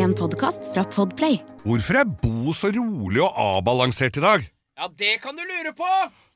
[0.00, 1.42] En podkast fra Podplay.
[1.60, 4.44] Hvorfor er Bo så rolig og avbalansert i dag?
[4.80, 5.88] Ja, det kan du lure på!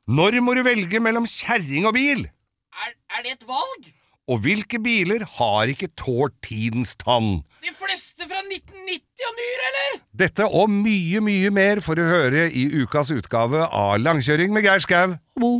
[0.04, 2.26] Når må du velge mellom kjerring og bil?
[2.74, 3.88] Er, er det et valg?
[4.28, 7.38] Og hvilke biler har ikke tålt tidens tann?
[7.64, 9.98] De fleste fra 1990 og nyere, eller?
[10.24, 14.84] Dette og mye, mye mer får du høre i ukas utgave av Langkjøring med Geir
[14.84, 15.16] Skau.
[15.40, 15.54] Bo,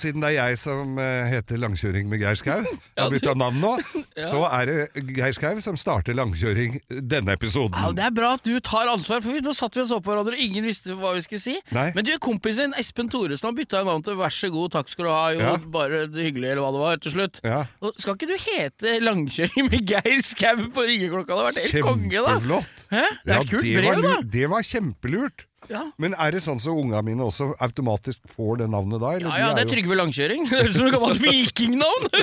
[0.00, 2.62] siden det er jeg som eh, heter Langkjøring med Geir Skau,
[2.96, 3.72] jeg har bytta navn nå,
[4.32, 6.80] så er det Geir Skau som starter langkjøring
[7.10, 7.74] denne episoden.
[7.78, 10.12] Ja, Det er bra at du tar ansvar, for nå satt vi og så på
[10.12, 11.56] hverandre, og ingen visste hva vi skulle si.
[11.74, 11.88] Nei.
[11.96, 14.88] Men du, kompisen din, Espen Thoresen, han bytta jo navn til 'vær så god, takk
[14.88, 15.56] skal du ha', jo Ja.
[15.56, 17.40] bare det hyggelige, eller hva det var, til slutt.
[17.44, 17.64] Ja.
[17.82, 21.34] Og skal ikke du hete 'Langkjøring med Geir Skau' på ringeklokka?
[21.34, 22.34] Det hadde vært helt konge, da.
[22.38, 22.66] Kjempeflott.
[22.90, 24.14] Det er Ja, kult det brev, da.
[24.22, 25.46] Det var kjempelurt.
[25.70, 25.82] Ja.
[25.98, 29.12] Men er det sånn så unga mine også automatisk får det navnet da?
[29.16, 30.46] eller Ja, de ja, det er jo- Trygve Langkjøring.
[30.52, 32.08] Høres ut som et gammelt vikingnavn.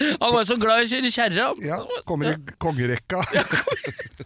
[0.00, 1.44] Han var så glad i å kjøre kjerre.
[1.68, 1.76] Ja,
[2.08, 3.20] kommer i kongerekka.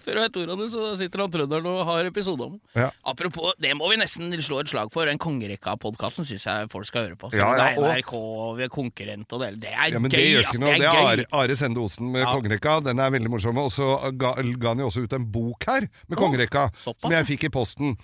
[0.05, 2.55] Før du vet ordene, så sitter han trønderen og har episode om.
[2.79, 2.91] Ja.
[3.05, 5.09] Apropos, det må vi nesten slå et slag for.
[5.11, 7.33] Den kongerekka-podkasten syns jeg folk skal høre på.
[7.35, 8.15] Ja, ja, det er og- NRK,
[8.61, 10.17] vi er konkurrent og det, det er Ja, men gøy.
[10.17, 10.73] Det gjør ikke noe.
[10.73, 11.25] det Det er er.
[11.27, 12.33] Are, Are Sende Osen med Ja.
[12.33, 12.77] kongerekka.
[12.85, 13.59] Den er veldig morsom.
[13.59, 17.11] Og så ga, ga han jo også ut en bok her med kongerekka, såpass, som
[17.11, 17.97] jeg fikk i posten.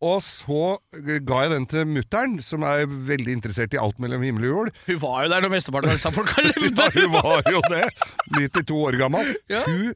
[0.00, 0.78] Og så
[1.28, 4.70] ga jeg den til mutter'n, som er veldig interessert i alt mellom himmel og jord.
[4.86, 6.86] Hun var jo der når mesteparten av disse folka levde.
[6.86, 7.82] Ja, hun var jo det.
[8.38, 9.34] 92 år gammel.
[9.52, 9.60] Ja.
[9.68, 9.92] Hun,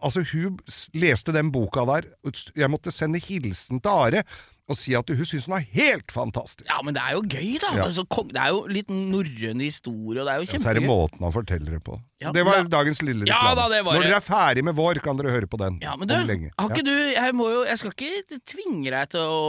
[0.00, 0.56] altså, hun
[0.96, 2.08] leste den boka der.
[2.56, 4.24] Jeg måtte sende hilsen til Are
[4.70, 6.68] og si at hun syns den var helt fantastisk.
[6.70, 7.72] Ja, men det er jo gøy, da.
[7.76, 7.86] Ja.
[7.88, 10.60] Altså, det er jo litt norrøn historie, og det er jo kjempegøy.
[10.60, 11.96] Ja, så er det måten han forteller det på.
[12.22, 13.56] Ja, det var da, dagens lille Ja, reklame.
[13.58, 15.80] da, det var Når dere er ferdig med vår, kan dere høre på den.
[15.82, 19.26] Ja, men du, har ikke du jeg, må jo, jeg skal ikke tvinge deg til
[19.26, 19.42] å,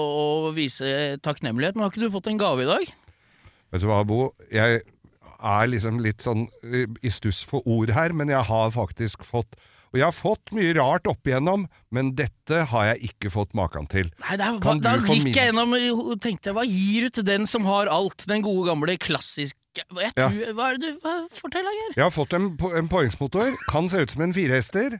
[0.50, 0.90] å vise
[1.22, 2.90] takknemlighet, men har ikke du fått en gave i dag?
[3.74, 4.20] Vet du hva, Bo?
[4.54, 4.82] Jeg
[5.44, 9.58] er liksom litt sånn eh, i stuss for ord her, men jeg har faktisk fått
[9.94, 13.86] Og jeg har fått mye rart opp igjennom, men dette har jeg ikke fått maken
[13.92, 14.08] til.
[14.24, 17.46] Nei, er, Kan da du gikk jeg gjennom og tenkte hva gir du til den
[17.50, 18.26] som har alt?
[18.30, 20.28] Den gode gamle klassiske jeg Ja.
[20.54, 21.94] Hva er det du hva, Fortell, Geir.
[21.98, 23.56] Jeg har fått en, en poengsmotor.
[23.70, 25.00] Kan se ut som en firehester.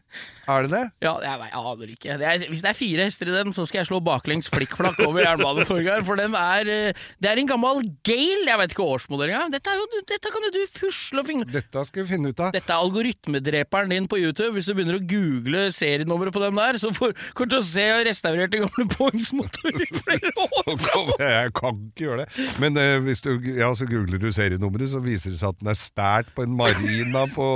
[0.50, 0.82] Er det det?
[1.06, 2.18] Ja, jeg, jeg aner ikke.
[2.22, 5.00] Det er, hvis det er fire hester i den, så skal jeg slå baklengs flikkflakk
[5.06, 6.06] over Jernbanetorget.
[6.08, 8.48] For den er eh, Det er en gammel Gale.
[8.50, 9.54] Jeg vet ikke årsmodell engang.
[9.54, 12.52] Dette, jo- dette kan jo du pusle og finne Dette skal vi finne ut av.
[12.56, 14.54] Dette er algoritmedreperen din på YouTube.
[14.58, 17.86] Hvis du begynner å google serienummeret på den der, så får du til å se
[18.10, 21.24] restaurerte gamle poengsmotorer i flere år framover.
[21.30, 22.48] Jeg kan ikke gjøre det.
[22.64, 24.30] Men uh, hvis du ja, så googler du
[24.64, 27.48] serienummeret, så viser det seg at den er stært på en marina på,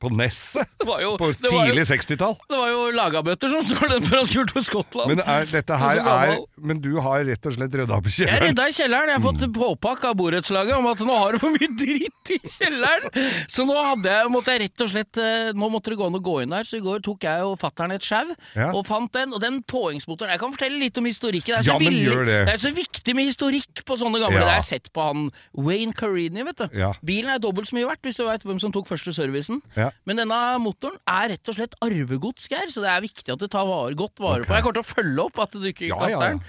[0.00, 0.66] på Nesset.
[0.80, 2.36] Det var jo, På tidlig 60-tall.
[2.50, 5.12] det var jo lagabøtter som står den for han skulle til Skottland.
[5.14, 8.26] Men er, dette her er Men du har rett og slett rydda opp i Jeg
[8.28, 8.48] kjelleren.
[8.50, 9.12] rydda i kjelleren.
[9.12, 12.38] Jeg har fått påpakk av borettslaget om at nå har du for mye dritt i
[12.56, 13.20] kjelleren.
[13.50, 16.22] Så nå jeg, måtte jeg rett og slett eh, Nå måtte det gå an å
[16.24, 16.64] gå inn der.
[16.68, 18.70] Så i går tok jeg og fatter'n et sjau Ja.
[18.76, 19.34] og fant den.
[19.36, 21.60] Og den påhengsmotoren Jeg kan fortelle litt om historikken.
[21.60, 22.40] Det er, Ja, så, villig- det.
[22.48, 24.40] det er så viktig med historikk på sånne gamle.
[24.40, 24.44] Ja.
[24.44, 26.78] Det har jeg sett på han Wayne Carini, vet du.
[26.78, 26.92] Ja.
[27.06, 29.60] Bilen er dobbelt så mye verdt, hvis du veit hvem som tok første servicen.
[29.76, 29.90] Ja.
[30.08, 33.46] Men denne motoren er rett og slett arvegods, Geir, så det er viktig at du
[33.50, 34.50] tar vare, godt vare okay.
[34.50, 34.56] på.
[34.58, 36.42] Jeg kommer til å følge opp at du ikke Ja, kaster den.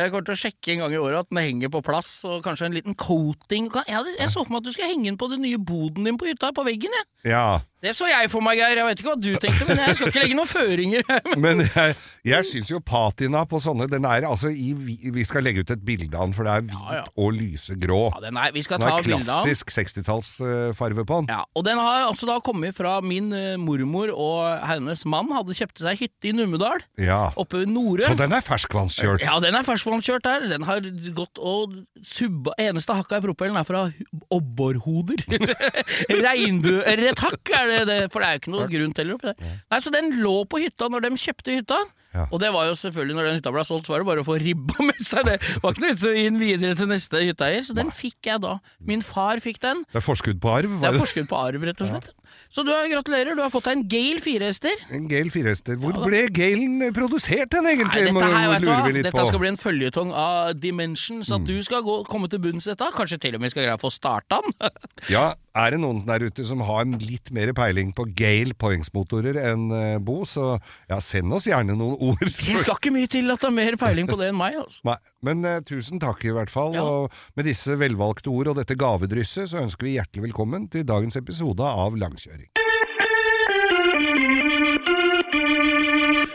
[0.00, 2.40] Jeg kommer til å sjekke en gang i året at den henger på plass, og
[2.46, 3.68] kanskje en liten coating.
[3.68, 6.08] Jeg, hadde, jeg så for meg at du skulle henge den på den nye boden
[6.08, 6.96] din på hytta, på veggen.
[6.96, 7.34] Jeg.
[7.34, 7.44] Ja.
[7.82, 8.78] Det så jeg for meg, Geir.
[8.78, 11.02] Jeg vet ikke hva du tenkte, men jeg skal ikke legge noen føringer.
[11.42, 11.94] Men jeg,
[12.28, 15.82] jeg syns jo patina på sånne Den er altså i Vi skal legge ut et
[15.82, 17.02] bilde av den, for det er hvit ja.
[17.18, 18.00] og lysegrå.
[18.14, 21.30] Ja, den er, vi skal Den ta er klassisk 60-tallsfarve på den.
[21.32, 25.56] Ja, og den har altså da kommet fra min eh, mormor og hennes mann hadde
[25.58, 27.32] kjøpt seg hytte i Numedal, Ja.
[27.40, 28.04] oppe ved Norø.
[28.06, 29.24] Så den er ferskvannskjørt?
[29.26, 30.46] Ja, den er ferskvannskjørt der.
[30.52, 30.86] Den har
[31.18, 31.74] gått og
[32.06, 33.88] subba Eneste hakka i propellen er fra
[34.32, 35.24] obborhoder.
[36.26, 39.50] Regnbueørretakk er det, det, for det er jo ikke noe grunn til oppi der.
[39.72, 41.80] Nei, så den lå på hytta når de kjøpte hytta.
[42.12, 42.26] Ja.
[42.28, 44.26] Og det var jo selvfølgelig, når den hytta ble solgt, så var det bare å
[44.26, 45.24] få ribba med seg.
[45.30, 48.28] Det var ikke noe vits å gi den videre til neste hytteeier, så den fikk
[48.28, 48.58] jeg da.
[48.84, 49.84] Min far fikk den.
[49.92, 50.74] Det er forskudd på arv?
[50.82, 52.12] Det er forskudd på arv, rett og slett.
[52.52, 54.74] Så du har, gratulerer, du har fått deg en Gale firehester.
[54.92, 55.76] En Gale firehester.
[55.80, 58.02] Hvor Ja, ble Galen produsert hen, Nei, egentlig?
[58.08, 59.18] dette Må- her, vet du hva, dette på.
[59.22, 59.26] Mm.
[59.30, 62.74] skal bli en føljetong av Dimension, så at du skal gå, komme til bunns i
[62.74, 62.90] dette.
[62.96, 64.70] Kanskje til og med skal greie å få starta den.
[65.10, 69.66] Ja, Er det noen der ute som har litt mer peiling på Gale poengsmotorer enn
[69.76, 70.58] eh, Bo, så
[70.88, 72.22] ja, send oss gjerne noen ord.
[72.24, 74.56] Det skal ikke mye til at det er mer peiling på det enn meg.
[74.62, 74.80] Altså.
[74.88, 76.74] Nei, men eh, tusen takk i hvert fall.
[76.76, 76.82] Ja.
[76.82, 81.16] Og med disse velvalgte ord og dette gavedrysset, så ønsker vi hjertelig velkommen til dagens
[81.20, 82.50] episode av Langkjøring.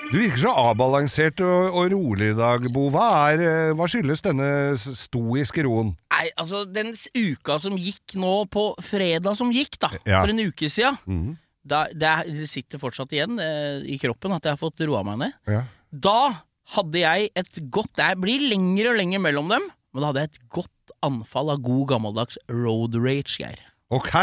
[0.08, 2.86] Du virker så avbalansert og, og rolig i dag, Bo.
[2.94, 4.48] Hva, er, eh, hva skyldes denne
[4.80, 5.92] stoiske roen?
[6.16, 10.22] Nei, altså Den uka som gikk nå på fredag som gikk, da, Ja.
[10.24, 11.36] for en uke siden mm.
[11.68, 15.20] det, er- det sitter fortsatt igjen eh, i kroppen at jeg har fått roa meg
[15.26, 15.36] ned.
[15.52, 15.66] Ja.
[15.92, 16.20] Da
[16.76, 20.34] hadde jeg et godt Det blir lengre og lenger mellom dem, men da hadde jeg
[20.34, 23.60] et godt anfall av god gammeldags road rage, Geir.
[23.94, 24.14] Ok!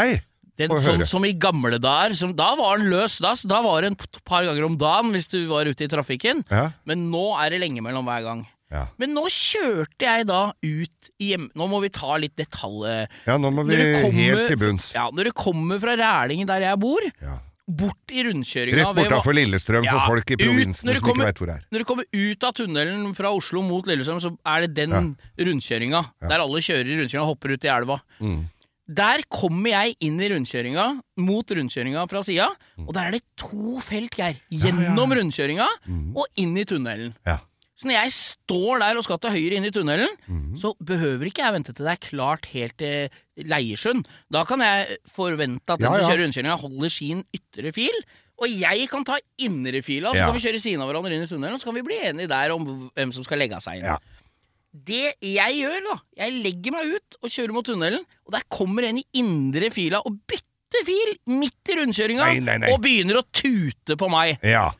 [0.55, 1.05] Den, Få som, høre.
[1.09, 2.13] som i gamle dager.
[2.15, 3.17] Som, da var den løs.
[3.19, 6.45] Da, da var det en par ganger om dagen hvis du var ute i trafikken.
[6.47, 6.69] Ja.
[6.87, 8.45] Men nå er det lenge mellom hver gang.
[8.71, 8.85] Ja.
[9.01, 11.49] Men nå kjørte jeg da ut hjem...
[11.59, 12.85] Nå må vi ta litt detalj...
[13.27, 14.87] ja, nå må vi kommer- helt til bunns.
[14.95, 17.35] Ja, når du kommer fra Rælingen der jeg bor, Ja.
[17.67, 21.39] Bort i rundkjøringa Rett bortafor Lillestrøm for Ja, folk i provinsen ut, som ikke veit
[21.41, 21.63] hvor det er.
[21.73, 26.03] Når du kommer ut av tunnelen fra Oslo mot Lillestrøm, så er det den rundkjøringa.
[26.29, 27.97] Der alle kjører i rundkjøringa og hopper ut i elva.
[28.21, 28.43] Mm.
[28.95, 30.85] Der kommer jeg inn i rundkjøringa,
[31.17, 32.87] mot rundkjøringa fra sida, Mm.
[32.87, 34.35] og der er det to felt, Geir.
[34.51, 35.65] Gjennom rundkjøringa
[36.15, 37.15] og inn i tunnelen.
[37.17, 37.25] Mm.
[37.25, 37.39] Ja.
[37.75, 40.55] Så når jeg står der og skal til høyre inn i tunnelen, Mm.
[40.57, 44.05] så behøver ikke jeg vente til det er klart helt til Leiersund.
[44.31, 47.97] Da kan jeg forvente at den Ja, som kjører rundkjøringa, holder sin ytre fil.
[48.39, 50.25] Og jeg kan ta indre fila, så Ja.
[50.31, 52.27] kan vi kjøre siden av hverandre inn i tunnelen, og så kan vi bli enige
[52.27, 53.85] der om hvem som skal legge av seg inn.
[53.85, 53.97] Ja.
[54.75, 58.83] Det jeg gjør, da Jeg legger meg ut og kjører mot tunnelen, og der kommer
[58.87, 64.09] en i indre fila og bytter fil midt i rundkjøringa og begynner å tute på
[64.11, 64.37] meg.
[64.43, 64.71] Ja.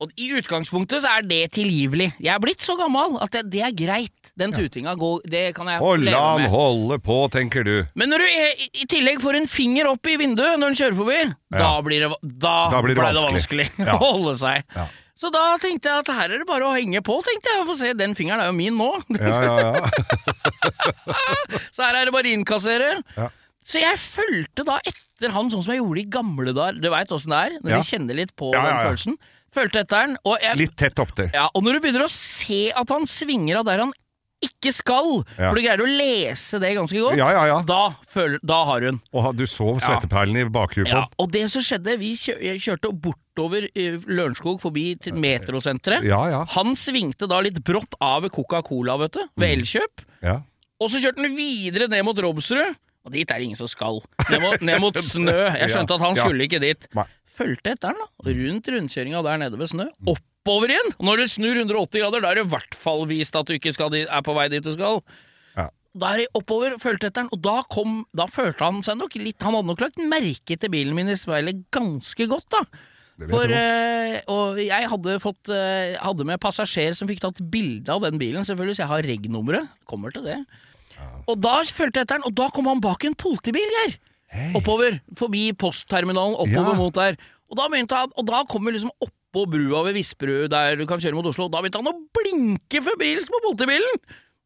[0.00, 2.06] Og I utgangspunktet så er det tilgivelig.
[2.24, 4.30] Jeg er blitt så gammel at det, det er greit.
[4.40, 6.48] Den tutinga går, det kan jeg leve la han med.
[6.54, 7.74] holde på, tenker du.
[8.00, 10.96] Men når du i, i tillegg får en finger opp i vinduet når den kjører
[11.02, 11.18] forbi,
[11.52, 12.10] da blir det,
[12.40, 13.68] da Da blir det ble vanskelig.
[13.74, 13.98] vanskelig Ja.
[14.00, 14.64] å holde seg.
[14.78, 14.86] Ja.
[15.20, 17.66] Så da tenkte jeg at her er det bare å henge på, tenkte jeg.
[17.68, 18.88] Få se, den fingeren er jo min nå.
[19.20, 20.80] Ja, ja, ja.
[21.74, 22.90] Så her er det bare å innkassere.
[23.18, 23.28] Ja.
[23.70, 26.78] Så jeg fulgte da etter han sånn som jeg gjorde i gamle dager.
[26.80, 27.80] Du veit åssen det er, når Ja.
[27.84, 28.86] du kjenner litt på Ja, ja, den ja.
[28.88, 29.18] følelsen.
[29.54, 31.30] Fulgte etter han, og, jeg, Litt tett opptil.
[31.34, 33.92] ja, og når du begynner å se at han svinger av der han
[34.40, 35.50] ikke skal, Ja.
[35.50, 37.56] for du greier å lese det ganske godt, Ja, ja, ja.
[37.68, 39.00] Da, føler, da har hun.
[39.12, 42.88] Og du så svetteperlene i bakhuet på Ja, og det som skjedde, vi kjø kjørte
[43.04, 46.06] bortover eh, Lørenskog forbi metrosenteret.
[46.08, 46.44] Ja, ja.
[46.56, 49.58] Han svingte da litt brått av ved Coca-Cola, vet du, ved Mm.
[49.60, 50.06] Elkjøp.
[50.22, 50.38] ja.
[50.80, 52.74] Og så kjørte han videre ned mot Robsrud.
[53.04, 54.00] Og dit er det ingen som skal.
[54.30, 55.52] Ned mot, ned mot Snø.
[55.58, 56.86] Jeg skjønte at han skulle ikke dit.
[56.96, 57.04] Nei.
[57.40, 58.30] Fulgte etter den, da.
[58.36, 59.86] Rundt rundkjøringa der nede ved Snø.
[60.12, 60.92] Oppover igjen!
[60.98, 63.54] Og når du snur 180 grader, da er det i hvert fall vist at du
[63.56, 65.00] ikke skal dit, er på vei dit du skal.
[65.56, 65.66] Ja.
[65.96, 69.16] Da er det oppover, fulgte etter den, og da kom Da følte han seg nok
[69.18, 72.60] litt Han hadde nok lagt merke til bilen min i speilet ganske godt, da.
[73.20, 73.52] For, du.
[73.52, 78.20] eh, og jeg hadde fått eh, Hadde med passasjer som fikk tatt bilde av den
[78.22, 79.74] bilen, selvfølgelig, så jeg har reg-nummeret.
[79.90, 80.38] Kommer til det.
[81.28, 83.98] Og da fulgte jeg etter den, og da kom han bak en politibil, Geir.
[84.54, 85.00] Oppover.
[85.18, 86.78] Forbi postterminalen, oppover Ja.
[86.78, 87.16] mot der.
[87.50, 90.86] Og da, begynte han, og da kom vi liksom oppå brua ved Visperud, der du
[90.86, 91.48] kan kjøre mot Oslo.
[91.50, 93.98] Da begynte han å blinke febrilsk på politibilen!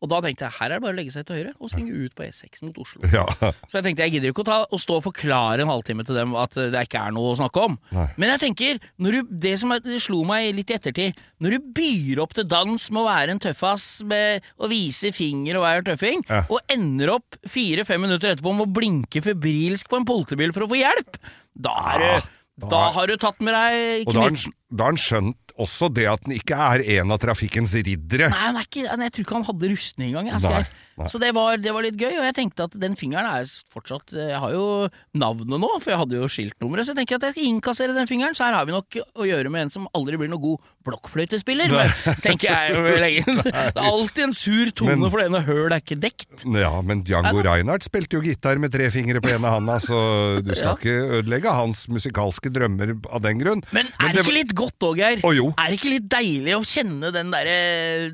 [0.05, 1.95] Og da tenkte jeg her er det bare å legge seg til høyre og svinge
[1.97, 3.01] ut på E6 mot Oslo.
[3.15, 3.25] Ja.
[3.71, 6.19] Så jeg tenkte jeg gidder ikke å, ta, å stå og forklare en halvtime til
[6.19, 7.79] dem at det ikke er noe å snakke om.
[7.97, 8.05] Nei.
[8.21, 11.71] Men jeg tenker, når du, det som det slo meg litt i ettertid Når du
[11.81, 15.87] byr opp til dans med å være en tøffass med å vise finger og være
[15.89, 16.45] tøffing, Ja.
[16.53, 20.71] og ender opp fire-fem minutter etterpå med å blinke febrilsk på en politibil for å
[20.71, 21.19] få hjelp,
[21.55, 22.15] da, er Ja,
[22.55, 24.45] Da, da har du tatt med deg knytt...
[24.71, 28.31] da har han skjønt også det at han ikke er en av trafikkens riddere.
[28.33, 30.67] Nei, han ikke, jeg tror ikke han hadde rustning engang.
[30.97, 33.49] Nei, Så det var, det var litt gøy, og jeg tenkte at den fingeren er
[33.75, 37.27] fortsatt Jeg har jo navnet nå, for jeg hadde jo skiltnummeret, så jeg tenker at
[37.29, 38.35] jeg skal innkassere den fingeren.
[38.39, 41.73] Så her har vi nok å gjøre med en som aldri blir noe god blokkfløytespiller.
[41.73, 43.25] Men tenker jeg.
[43.35, 46.45] Det er alltid en sur tone, Men- for det ene hølet er ikke dekt.
[46.47, 49.99] Ja, men Django Reinhardt spilte jo gitar med tre fingre på ene handa, så
[50.45, 50.75] du skal Ja.
[50.79, 53.63] ikke ødelegge hans musikalske drømmer av den grunn.
[53.75, 55.21] Men er det ikke litt godt òg, Geir?
[55.35, 55.51] Jo.
[55.59, 57.59] Er det ikke litt deilig å kjenne den derre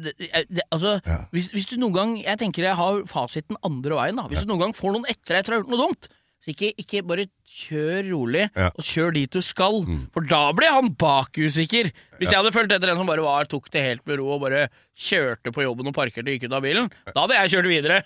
[0.00, 1.24] det- det- Altså, Ja.
[1.32, 4.28] hvis, hvis du noen gang Jeg tenker jeg har fasiten andre veien, da.
[4.30, 6.54] Hvis du noen gang får noen etter deg etter å ha gjort noe dumt, så
[6.54, 8.70] ikke, ikke bare kjør rolig, Ja.
[8.70, 8.76] Mm.
[8.80, 9.82] og kjør dit du skal.
[10.14, 11.90] For da blir han bakusikker!
[11.92, 14.26] Hvis Hvis jeg hadde fulgt etter en som bare var, tok det helt med ro
[14.36, 14.62] og bare
[14.96, 17.98] kjørte på jobben og parkerte og gikk ut av bilen, da hadde jeg kjørt videre.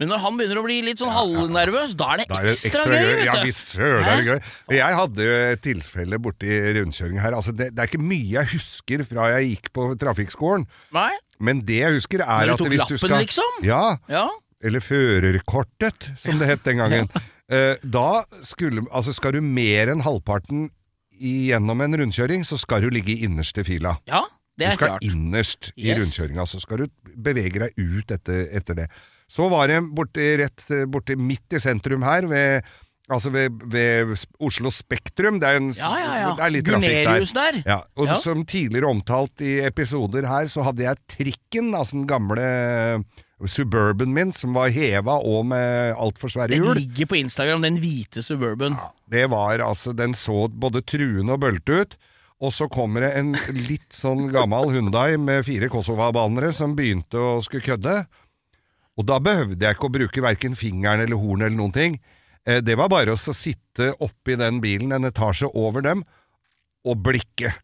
[0.00, 2.54] Men når han begynner å bli litt sånn halvnervøs, da er det Da er det
[2.56, 4.40] ekstra, gøy, gøy Ja visst søren er det gøy.
[4.78, 6.50] Jeg hadde jo et tilfelle borti
[6.80, 7.36] rundkjøringen her.
[7.40, 10.64] Altså, det, det er ikke mye jeg husker fra jeg gikk på trafikkskolen.
[10.96, 11.10] Nei?
[11.40, 13.60] Men det jeg husker er du at hvis du lappen, skal liksom?
[13.68, 14.24] Ja, Ja.
[14.64, 17.08] eller førerkortet, som det het den gangen.
[17.52, 20.70] Eh, da skulle Altså, skal du mer enn halvparten
[21.20, 23.98] gjennom en rundkjøring, så skal du ligge i innerste fila.
[24.08, 24.24] Ja,
[24.58, 25.02] det er Du er skal klart.
[25.04, 25.98] innerst i Yes.
[26.00, 26.86] rundkjøringa, så skal du
[27.16, 28.88] bevege deg ut etter, etter det.
[29.28, 32.62] Så var det borti, rett borti midt i sentrum her, ved,
[33.08, 35.38] altså ved, ved Oslo Spektrum.
[35.40, 36.34] Det er, en, Ja, ja, ja.
[36.34, 37.04] Det er litt trafikk der.
[37.04, 37.62] Gunerius der.
[37.66, 38.14] Ja, og Ja.
[38.14, 43.04] som tidligere omtalt i episoder her, så hadde jeg trikken, altså den gamle
[43.50, 48.22] Suburban min, som var heva og med altfor svære Den ligger på Instagram, den hvite
[48.22, 48.76] Suburban.
[48.78, 51.96] Ja, Det var altså Den så både truende og bølte ut.
[52.40, 57.38] Og så kommer det en litt sånn gammel Hundai med fire Kosova-banere som begynte å
[57.44, 58.06] skulle kødde.
[58.98, 61.96] Og da behøvde jeg ikke å bruke verken fingeren eller horn eller noen ting.
[62.46, 66.04] Eh, Det var bare å sitte oppi den bilen en etasje over dem
[66.84, 67.54] og blikke.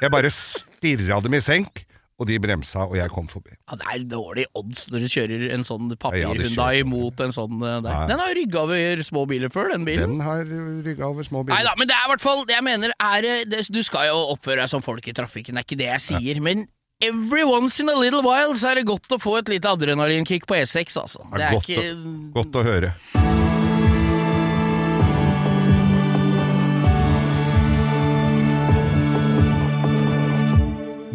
[0.00, 1.84] Jeg bare stirra dem i senk,
[2.18, 3.52] og de bremsa, og jeg kom forbi.
[3.70, 7.60] Ja, Det er dårlig odds når du kjører en sånn Ja, papirhundai mot en sånn
[7.62, 7.92] eh, der.
[7.92, 8.06] Ja, ja.
[8.10, 10.16] Den har rygga over små biler før, den bilen.
[10.18, 11.68] Den har rygga over små Nei biler.
[11.70, 14.64] da, men det er i hvert fall jeg mener er det, Du skal jo oppføre
[14.64, 16.40] deg som folk i trafikken, det er ikke det jeg sier.
[16.42, 16.66] Men
[17.00, 20.44] every once in a little while så er det godt å få et lite adrenalinkick
[20.50, 21.22] på E6, altså.
[21.30, 23.47] Det Det er er godt, ikke å, godt å høre.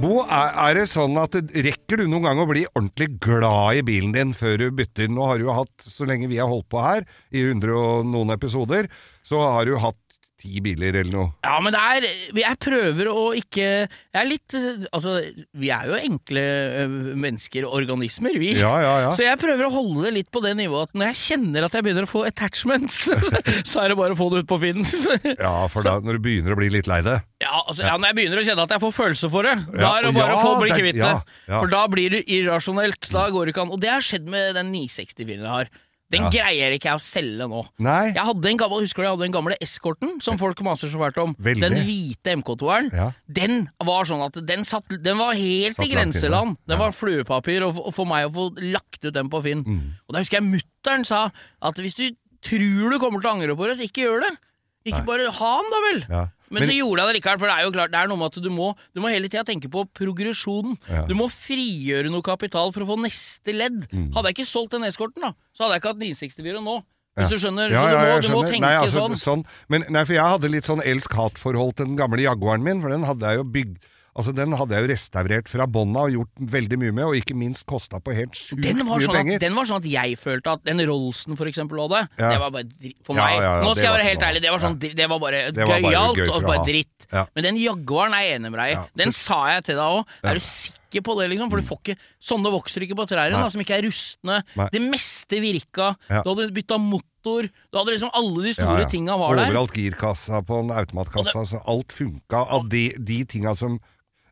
[0.03, 3.83] Bo, er, er det sånn at rekker du noen gang å bli ordentlig glad i
[3.87, 5.07] bilen din før du bytter?
[5.07, 8.09] Nå har du jo hatt, så lenge vi har holdt på her, i hundre og
[8.11, 8.89] noen episoder,
[9.23, 9.99] så har du hatt
[10.43, 11.29] ti biler eller noe.
[11.45, 12.07] Ja, men det er
[12.41, 14.55] Jeg prøver å ikke Jeg er litt
[14.89, 15.13] Altså,
[15.55, 16.43] vi er jo enkle
[16.81, 18.51] eh, mennesker, organismer, vi.
[18.59, 19.13] Ja, ja, ja.
[19.17, 21.77] Så jeg prøver å holde det litt på det nivået at når jeg kjenner at
[21.77, 23.05] jeg begynner å få attachments,
[23.71, 24.83] så er det bare å få det ut på Finn.
[25.43, 27.21] Ja, for da, når du begynner å bli litt lei det.
[27.67, 30.03] Altså, ja, Når jeg begynner å kjenne at jeg får følelser for det, da er
[30.07, 31.15] det bare å få bli kvitt det.
[31.47, 33.09] For da blir det irrasjonelt.
[33.13, 33.73] Da går det ikke an.
[33.75, 35.69] Og det har skjedd med den 964 jeg har.
[36.13, 36.29] Den Ja.
[36.29, 37.61] greier ikke jeg å selge nå.
[37.81, 38.11] Nei.
[38.13, 40.99] Jeg hadde en gammel, Husker du jeg hadde den gamle eskorten som folk maser så
[41.01, 41.33] fælt om?
[41.41, 41.61] Veldig.
[41.61, 42.91] Den hvite MK2-eren.
[42.93, 43.07] Ja.
[43.27, 46.57] Den var sånn at den, satt, den var helt Satt i grenseland.
[46.67, 46.83] Den Ja.
[46.85, 49.63] var fluepapir og, og for meg å få lagt ut den på Finn.
[49.65, 49.89] Mm.
[50.07, 51.31] Og da husker jeg mutter'n sa
[51.61, 52.11] at hvis du
[52.43, 54.37] tror du kommer til å angre på det, så ikke gjør det.
[54.85, 55.05] Ikke Nei.
[55.07, 56.05] bare ha den, da vel.
[56.11, 56.27] Ja.
[56.53, 58.31] Men, så gjorde jeg det likevel, for det er jo klart Det er noe med
[58.31, 60.77] at du må Du må hele tida tenke på progresjonen.
[60.87, 61.03] Ja.
[61.09, 63.85] Du må frigjøre noe kapital for å få neste ledd.
[63.91, 64.09] Mm.
[64.15, 66.79] Hadde jeg ikke solgt den eskorten, da, så hadde jeg ikke hatt 964 nå.
[67.13, 67.69] Hvis du skjønner.
[67.69, 69.43] Ja, så du må, du må tenke nei, altså, sånn.
[69.69, 73.05] Men, nei, for jeg hadde litt sånn elsk-hat-forhold til den gamle Jaguaren min, for den
[73.05, 76.77] hadde jeg jo bygd Altså, Den hadde jeg jo restaurert fra bånda og gjort veldig
[76.77, 79.39] mye med, og ikke minst kosta på helt sjukt mye sånn at, penger.
[79.39, 82.29] den var sånn at jeg følte at den Rollsen for eksempel hadde, det, Ja.
[82.35, 83.33] det var bare dritt for meg.
[83.39, 86.17] ja, ja, Nå skal jeg være helt ærlig, det var, sånn, det var bare gøyalt
[86.21, 87.07] gøy og bare dritt.
[87.35, 88.79] Men den Jaguaren er jeg enig med deg i.
[89.03, 90.05] Den sa jeg til deg òg.
[90.23, 91.49] Er du sikker på det, liksom?
[91.49, 94.43] For du får ikke Sånne vokser ikke på trærne, som ikke er rustne.
[94.55, 94.67] Nei.
[94.71, 95.95] Det meste virka.
[96.07, 96.21] Ja.
[96.23, 97.49] Du hadde bytta motor.
[97.49, 98.89] Du hadde liksom Alle de store Ja, ja.
[98.93, 99.49] tinga var der.
[99.51, 101.39] Overalt girkassa på en automatkassa.
[101.43, 103.79] Det, så alt funka av de, de tinga som,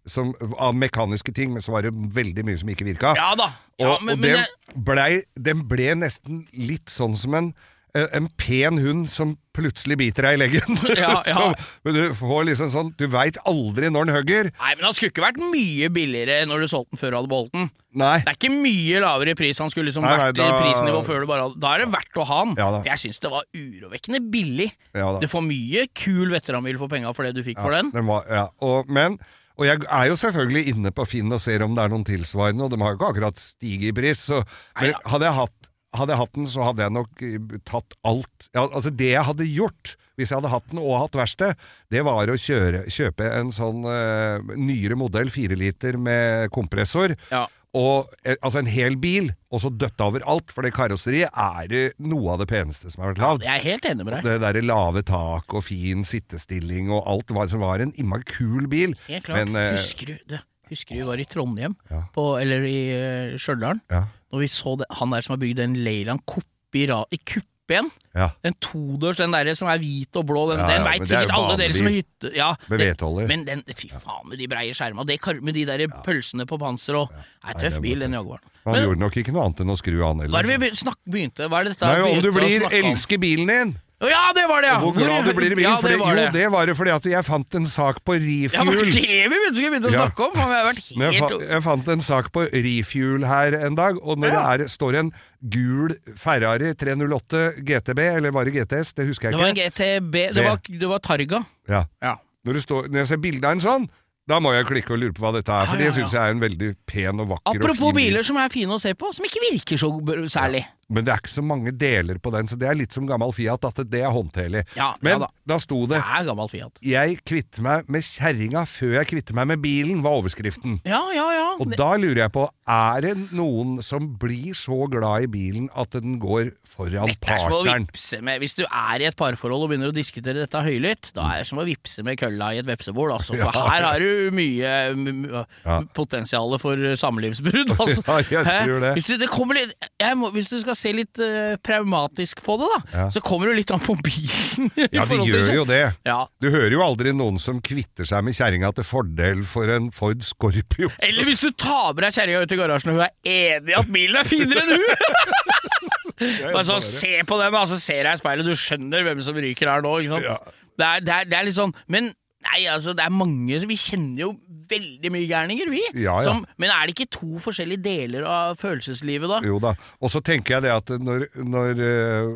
[0.09, 3.13] som Av mekaniske ting, men så var det veldig mye som ikke virka.
[3.17, 3.51] Ja da.
[3.81, 7.51] Ja, og men, og den, blei, den ble nesten litt sånn som en
[7.95, 10.77] eh, en pen hund som plutselig biter deg i leggen.
[11.01, 11.33] Ja, ja.
[11.33, 14.49] Så, men du får liksom sånn Du veit aldri når den hugger.
[14.53, 17.31] Nei, men Han skulle ikke vært mye billigere når du solgte den før du hadde
[17.33, 17.67] beholdt den.
[18.01, 18.13] Nei.
[18.23, 19.59] Det er ikke mye lavere pris.
[19.59, 21.83] Han skulle liksom Nei, nei, vært da- i prisnivå før du bare hadde Da er
[21.83, 22.55] det verdt å ha den.
[22.61, 24.69] Ja, jeg syns det var urovekkende billig.
[24.93, 25.19] Ja, da.
[25.19, 27.91] Du får mye kul veteranbil for penga for det du fikk for den.
[27.95, 28.47] Den var, ja.
[28.63, 29.19] og, men,
[29.61, 32.65] og jeg er jo selvfølgelig inne på Finn og ser om det er noen tilsvarende,
[32.65, 34.23] og de har jo ikke akkurat stiget i pris.
[34.31, 34.41] Så,
[34.79, 38.47] men hadde jeg, hatt, hadde jeg hatt den, så hadde jeg nok eh, tatt alt.
[38.55, 42.03] Ja, altså Det jeg hadde gjort hvis jeg hadde hatt den og hatt verksted, det
[42.05, 47.15] var å kjøre, kjøpe en sånn uh, nyere modell, fire liter med kompressor.
[47.31, 47.47] Ja.
[47.73, 51.93] Og, eh, altså en hel bil, og så døtta over alt, for det karosseriet er
[52.03, 53.45] noe av det peneste som har vært lagd.
[53.47, 54.25] Jeg er helt enig med deg.
[54.27, 58.67] Det derre lave tak og fin sittestilling og alt var, som var en innmari kul
[58.71, 58.95] bil.
[59.07, 59.45] Helt klart.
[59.47, 62.01] Men, eh, husker, du, det, husker du vi var i Trondheim, Ja.
[62.13, 64.03] på, eller i uh, Stjørdal, Ja.
[64.33, 67.19] når vi så det, han der som har bygd den Leyland Coppe i, ra- i
[67.67, 67.89] kuppen?
[68.15, 68.29] ja.
[68.43, 71.21] Den todørs, den derre som er hvit og blå, den, Ja, den veit det er
[71.21, 72.31] sikkert alle dere som er hytte...
[72.35, 73.27] Ja, den.
[73.27, 76.59] Men den, fy faen med de breie skjerma, det kar- med de der pølsene på
[76.59, 78.13] panser og Nei, tøff det bil, den.
[78.13, 78.43] Jaguaren.
[78.65, 80.19] Han Men gjorde nok ikke noe annet enn å skru an.
[80.29, 80.73] hva er det vi
[81.09, 83.71] begynte Hva er det dette Nei, om du blir elsker bilen din!
[84.01, 84.77] Ja, det var det, ja!
[84.81, 85.67] Hvor glad du blir i bilen.
[85.69, 86.29] Ja, for fordi, det, jo, det.
[86.33, 88.71] det var det fordi at jeg fant en sak på Refuel.
[88.71, 91.03] Ja, det vi begynte, å snakke om, vi har vært helt...
[91.19, 94.41] jeg, fa jeg fant en sak på Refuel her en dag, og når Ja.
[94.57, 95.13] det er, står en
[95.53, 99.37] gul Ferrari 308 GTB, eller var det GTS, det husker jeg ikke.
[99.37, 99.61] Det var en.
[99.61, 101.43] GTB, det var, det var Targa.
[101.69, 101.85] Ja.
[102.01, 102.15] Ja.
[102.45, 103.89] Når, det står, når jeg ser bilde av en sånn,
[104.29, 106.13] da må jeg klikke og lure på hva dette er, for Ja, ja, det syns
[106.15, 107.97] jeg er en veldig pen og vakker og fin bil.
[107.97, 110.29] biler som er fine å se på, som ikke virker så særlig.
[110.33, 110.63] særlig.
[110.91, 113.31] Men det er ikke så mange deler på den, så det er litt som gammel
[113.33, 114.65] Fiat, at det er håndterlig.
[114.77, 115.29] Ja, men ja da.
[115.47, 116.77] da sto det Det er gammel Fiat.
[116.83, 120.81] 'Jeg kvitter meg med kjerringa før jeg kvitter meg med bilen', var overskriften.
[120.85, 121.47] Ja, ja, ja.
[121.61, 125.91] Og da lurer jeg på, er det noen som blir så glad i bilen at
[125.91, 127.87] den går foran Dette er som å partneren?
[127.87, 131.27] vipse med Hvis du er i et parforhold og begynner å diskutere dette høylytt, da
[131.33, 133.35] er det som å vipse med kølla i et vepsebol, altså.
[133.41, 133.67] For Ja.
[133.69, 135.81] her har du mye m- Ja.
[135.93, 138.01] potensial for samlivsbrudd, altså.
[138.07, 138.57] Ja, jeg Hæ?
[138.65, 138.93] tror det.
[138.97, 142.57] Hvis du, det kommer litt, jeg må, hvis du skal se litt uh, pragmatisk på
[142.61, 143.05] det, da, Ja.
[143.13, 144.71] så kommer det litt an på bilen.
[144.91, 145.81] Ja, de gjør til- gjør jo det.
[146.07, 146.19] Ja.
[146.41, 150.21] Du hører jo aldri noen som kvitter seg med kjerringa til fordel for en Ford
[150.25, 150.89] Scorpio.
[151.07, 153.77] Eller hvis du tar med deg kjerringa ut i garasjen og hun er enig i
[153.79, 154.87] at bilen er finere enn hun!
[156.53, 159.37] Bare sånn, se på den, da, så ser jeg i speilet, du skjønner hvem som
[159.41, 160.27] ryker her nå, ikke sant?
[160.27, 160.37] Ja.
[160.77, 162.07] Det, er, det, er, det er litt sånn Men
[162.51, 164.31] nei, altså, det er mange Vi kjenner jo
[164.71, 165.81] veldig mye gærninger, vi.
[165.99, 166.29] Ja, ja.
[166.29, 169.39] Som, men er det ikke to forskjellige deler av følelseslivet, da?
[169.43, 169.73] Jo da.
[169.99, 172.29] Og så tenker jeg det at når, når øh,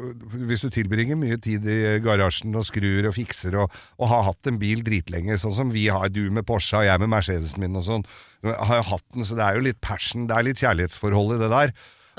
[0.50, 4.52] Hvis du tilbringer mye tid i garasjen og skrur og fikser og, og har hatt
[4.52, 7.80] en bil dritlenge, sånn som vi har, du med Porsche og jeg med Mercedesen min
[7.80, 8.08] og sånn,
[8.44, 11.52] har hatt den, så det er jo litt passion, det er litt kjærlighetsforhold i det
[11.54, 11.72] der.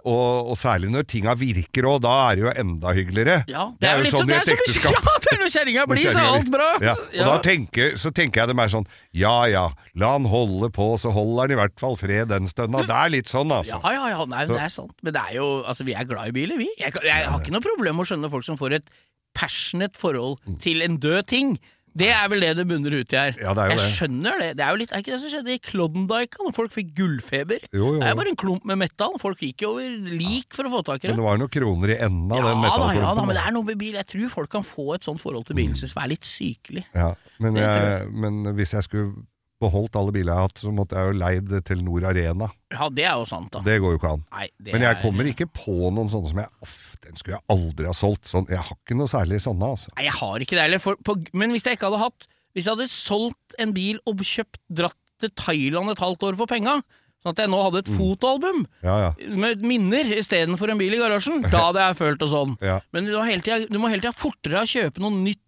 [0.06, 3.36] Og, og særlig når tinga virker òg, da er det jo enda hyggeligere.
[3.50, 4.94] Ja, det, er jo litt sånn, i et ekteskap.
[5.06, 6.66] Ja, det er når kjerringa blir, så alt bra!
[6.84, 8.84] Ja, og da tenker, så tenker jeg det mer sånn
[9.18, 9.64] Ja ja,
[9.98, 12.84] la han holde på, så holder han i hvert fall fred den stunda.
[12.86, 13.80] Det er litt sånn, altså.
[13.82, 14.94] Ja, ja, ja, nei, det er sant.
[15.02, 16.70] Men det er jo, altså, vi er glad i biler, vi.
[16.78, 18.94] Jeg, jeg, jeg har ikke noe problem med å skjønne folk som får et
[19.36, 20.60] passionate forhold Mm.
[20.62, 21.56] til en død ting.
[21.96, 23.36] Det er vel det det bunner ut i her.
[23.40, 23.92] Ja, det er jo jeg det.
[23.96, 24.48] skjønner det.
[24.58, 27.62] Det er jo litt, er ikke det som skjedde i Klondyke, når folk fikk gullfeber?
[27.72, 29.16] Jo, jo, Det er bare en klump med metal.
[29.22, 31.14] Folk gikk jo over lik for å få tak i det.
[31.14, 31.22] Men det.
[31.22, 33.00] det var jo noen kroner i enden av Ja den metallklumpen.
[33.06, 33.94] ja da, men det er noe med bil.
[34.00, 36.84] Jeg tror folk kan få et sånt forhold til bilen sin som er litt sykelig.
[36.94, 39.24] Ja, men, jeg, men hvis jeg skulle
[39.60, 42.48] beholdt alle biler jeg har hatt, så måtte jeg jo leid Telenor Arena.
[42.74, 43.60] Ja, det er jo sant, da.
[43.64, 44.24] Det går jo ikke an.
[44.32, 47.44] Nei, Men jeg er- kommer ikke på noen sånne som jeg Off, den skulle jeg
[47.48, 48.24] aldri ha solgt.
[48.28, 49.88] Sånn, jeg har ikke noe særlig sånne, altså.
[49.96, 51.26] Nei, jeg har ikke det heller.
[51.32, 54.96] Men hvis jeg ikke hadde hatt Hvis jeg hadde solgt en bil og kjøpt dratt
[55.20, 56.82] til Thailand et halvt år for penga,
[57.26, 57.98] sånn at jeg nå hadde et Mm.
[57.98, 59.10] fotoalbum Ja, ja.
[59.36, 62.56] med minner istedenfor en bil i garasjen, da hadde jeg følt det sånn.
[62.62, 62.80] Ja.
[62.94, 65.42] Men du må hele tida, fortere kjøpe noe nytt,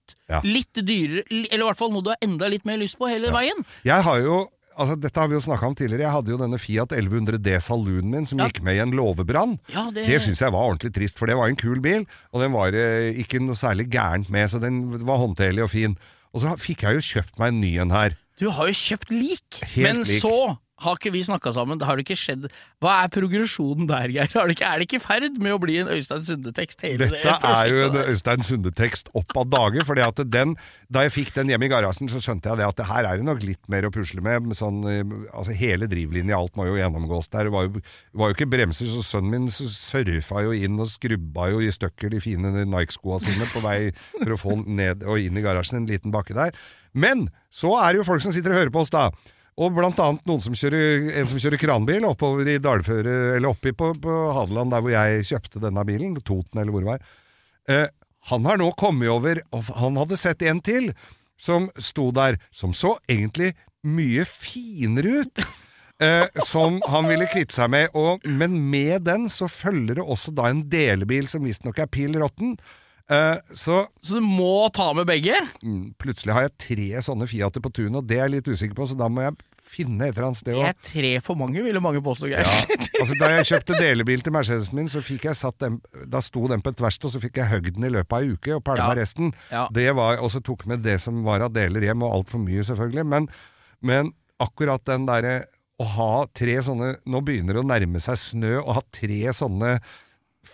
[0.44, 3.31] litt dyrere, eller i hvert fall noe du har enda litt mer lyst på hele
[3.31, 3.64] veien.
[3.85, 4.48] Jeg har jo
[4.79, 6.05] Altså, dette har vi jo snakka om tidligere.
[6.07, 8.46] Jeg hadde jo denne Fiat 1100D Saloonen min som Ja.
[8.46, 9.59] gikk med i en låvebrann.
[9.74, 12.40] Ja, det, Det syns jeg var ordentlig trist, for det var en kul bil, og
[12.40, 15.98] den var eh, ikke noe særlig gærent med, så den var håndterlig og fin.
[16.33, 18.14] Og så fikk jeg jo kjøpt meg en ny en her.
[18.38, 20.22] Du har jo kjøpt lik, Helt men lik.
[20.22, 21.80] så har ikke vi snakka sammen.
[21.82, 22.46] Har det ikke skjedd.
[22.82, 24.30] Hva er progresjonen der, Geir?
[24.30, 26.84] Det ikke, er det ikke i ferd med å bli en Øystein Sunde-tekst?
[26.84, 28.10] Dette det er jo en der?
[28.12, 29.84] Øystein Sunde-tekst opp av dage.
[29.86, 30.56] fordi at den,
[30.88, 33.18] Da jeg fikk den hjemme i garasjen, så skjønte jeg det at det her er
[33.18, 34.50] det nok litt mer å pusle med.
[34.56, 34.80] sånn,
[35.34, 37.48] altså Hele drivlinja, alt må jo gjennomgås der.
[37.48, 37.82] Det var jo,
[38.14, 42.14] var jo ikke bremser, så sønnen min surfa jo inn og skrubba jo i stykker
[42.14, 43.90] de fine Nike-skoa sine på vei
[44.22, 46.54] for å få ned og inn i garasjen, en liten bakke der.
[46.94, 49.10] Men så er det jo folk som sitter og hører på oss, da.
[49.59, 53.73] Og blant annet noen som kjører, en som kjører kranbil oppover i dalføre, eller oppi
[53.75, 57.09] på, på Hadeland, der hvor jeg kjøpte denne bilen, Toten eller hvor det var.
[57.68, 57.87] Eh,
[58.31, 60.92] han har nå kommet over, og han hadde sett en til,
[61.38, 63.55] som sto der, som så egentlig
[63.87, 65.49] mye finere ut.
[65.99, 70.31] Eh, som han ville kvitte seg med, og, men med den så følger det også
[70.31, 72.53] da en delebil som visstnok er pill råtten.
[73.09, 75.33] Eh, så Så du må ta med begge?
[75.64, 78.77] mm, plutselig har jeg tre sånne Fiater på tunet, og det er jeg litt usikker
[78.77, 79.37] på, så da må jeg
[79.68, 82.44] finne et eller annet sted Det er tre for mange, ville mange påstå, Geir.
[82.44, 82.77] ja.
[83.01, 86.47] altså, da jeg kjøpte delebil til Mercedesen min, så fikk jeg satt den, da sto
[86.53, 88.57] den på et verksted, og så fikk jeg høgd den i løpet av ei uke
[88.59, 88.97] og pælma Ja.
[89.01, 89.33] resten.
[89.53, 89.66] Ja.
[89.73, 92.64] Det var, og så tok med det som var av deler hjem, og altfor mye
[92.64, 93.07] selvfølgelig.
[93.09, 93.29] Men,
[93.81, 95.47] men akkurat den derre
[95.81, 99.79] å ha tre sånne Nå begynner det å nærme seg snø, å ha tre sånne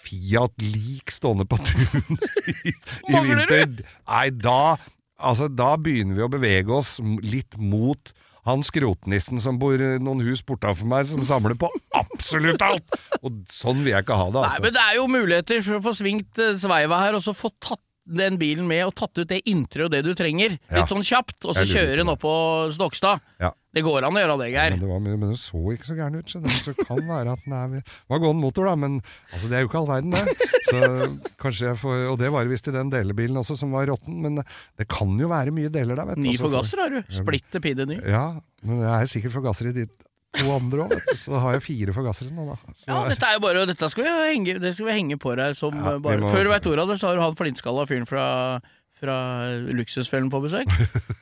[0.04, 2.18] Fiat-lik stående på tun
[2.68, 4.76] i, i vinter Nei, da
[5.24, 8.10] Altså, da begynner vi å bevege oss litt mot
[8.44, 12.98] han skrotnissen som bor noen hus bortafor meg, som samler på absolutt alt!
[13.22, 14.58] Og sånn vil jeg ikke ha det, altså.
[14.58, 17.32] Nei, men det er jo muligheter for å få svingt eh, sveiva her, og så
[17.36, 20.80] få tatt den bilen med og tatt ut det introet og det du trenger, Ja.
[20.82, 22.34] litt sånn kjapt, og så kjøre den opp på
[22.76, 23.20] Stokstad.
[23.40, 23.50] Ja.
[23.74, 24.70] Det går an å gjøre det, Geir.
[24.76, 26.28] Men det, var, men det så ikke så gæren ut.
[26.30, 29.00] Så det så kan være at den er var gåen motor, da, men
[29.32, 30.50] altså, det er jo ikke all verden, det.
[30.68, 30.78] Så
[31.42, 34.20] kanskje jeg får Og det var visst i den delebilen også, som var råtten.
[34.22, 34.38] Men
[34.78, 36.22] det kan jo være mye deler der, vet du.
[36.22, 37.02] Ny Og så får- forgasser har du.
[37.10, 37.98] Splitter pidde ny.
[38.06, 38.24] Ja,
[38.62, 39.88] men det er sikkert forgasser i de
[40.38, 42.56] to andre òg, så har jeg fire forgassere nå, da.
[42.76, 45.34] Så, Ja, dette er jo bare Dette skal vi henge, det skal vi henge på
[45.38, 47.36] deg som Ja, bare må- Før du veit ordet av det, så har du han
[47.38, 48.24] flintskalla fyren fra
[49.04, 49.14] fra
[49.74, 50.70] Luksusfellen på besøk.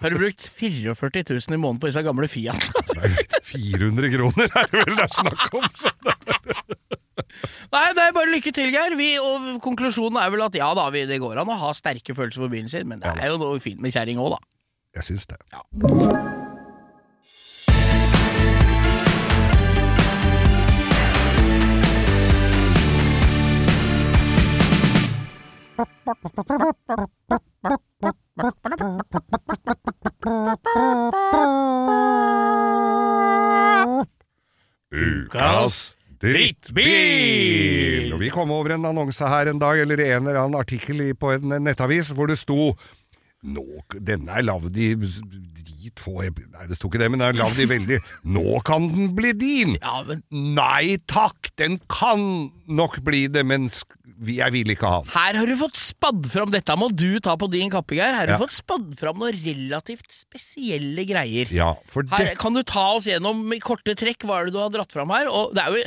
[0.02, 2.68] Har du brukt 44 000 i måneden på disse gamle Fiat?
[3.00, 3.08] Nei,
[3.48, 5.66] 400 kroner er det vel det er snakk om!
[7.72, 8.94] Nei, det er bare lykke til, Geir.
[9.00, 12.14] Vi, og konklusjonen er vel at ja da, vi, det går an å ha sterke
[12.14, 14.42] følelser for bilen sin, men det er jo noe fint med kjerring òg, da.
[15.00, 15.40] Jeg syns det.
[34.92, 38.12] Ukas drittbil!
[38.12, 41.32] Og vi kom over en annonse her en dag, eller en eller annen artikkel på
[41.36, 42.72] en nettavis, hvor det sto
[43.42, 43.64] nå,
[43.98, 44.92] denne er lagd i
[45.82, 47.98] drit få Nei, det sto ikke det, men den er lagd i veldig
[48.34, 49.76] Nå kan den bli din!
[49.82, 53.68] Ja, men Nei takk, den kan nok bli det, men
[54.22, 55.10] jeg vil ikke ha den.
[55.16, 58.14] her har du fått spadd fram Dette må du ta på din kappe, Geir.
[58.14, 58.38] Her har Ja.
[58.38, 61.50] du fått spadd fram noen relativt spesielle greier.
[61.52, 64.60] Ja, for Her, kan du ta oss gjennom i korte trekk hva er det du
[64.62, 65.26] har dratt fram her?
[65.28, 65.82] Og det er jo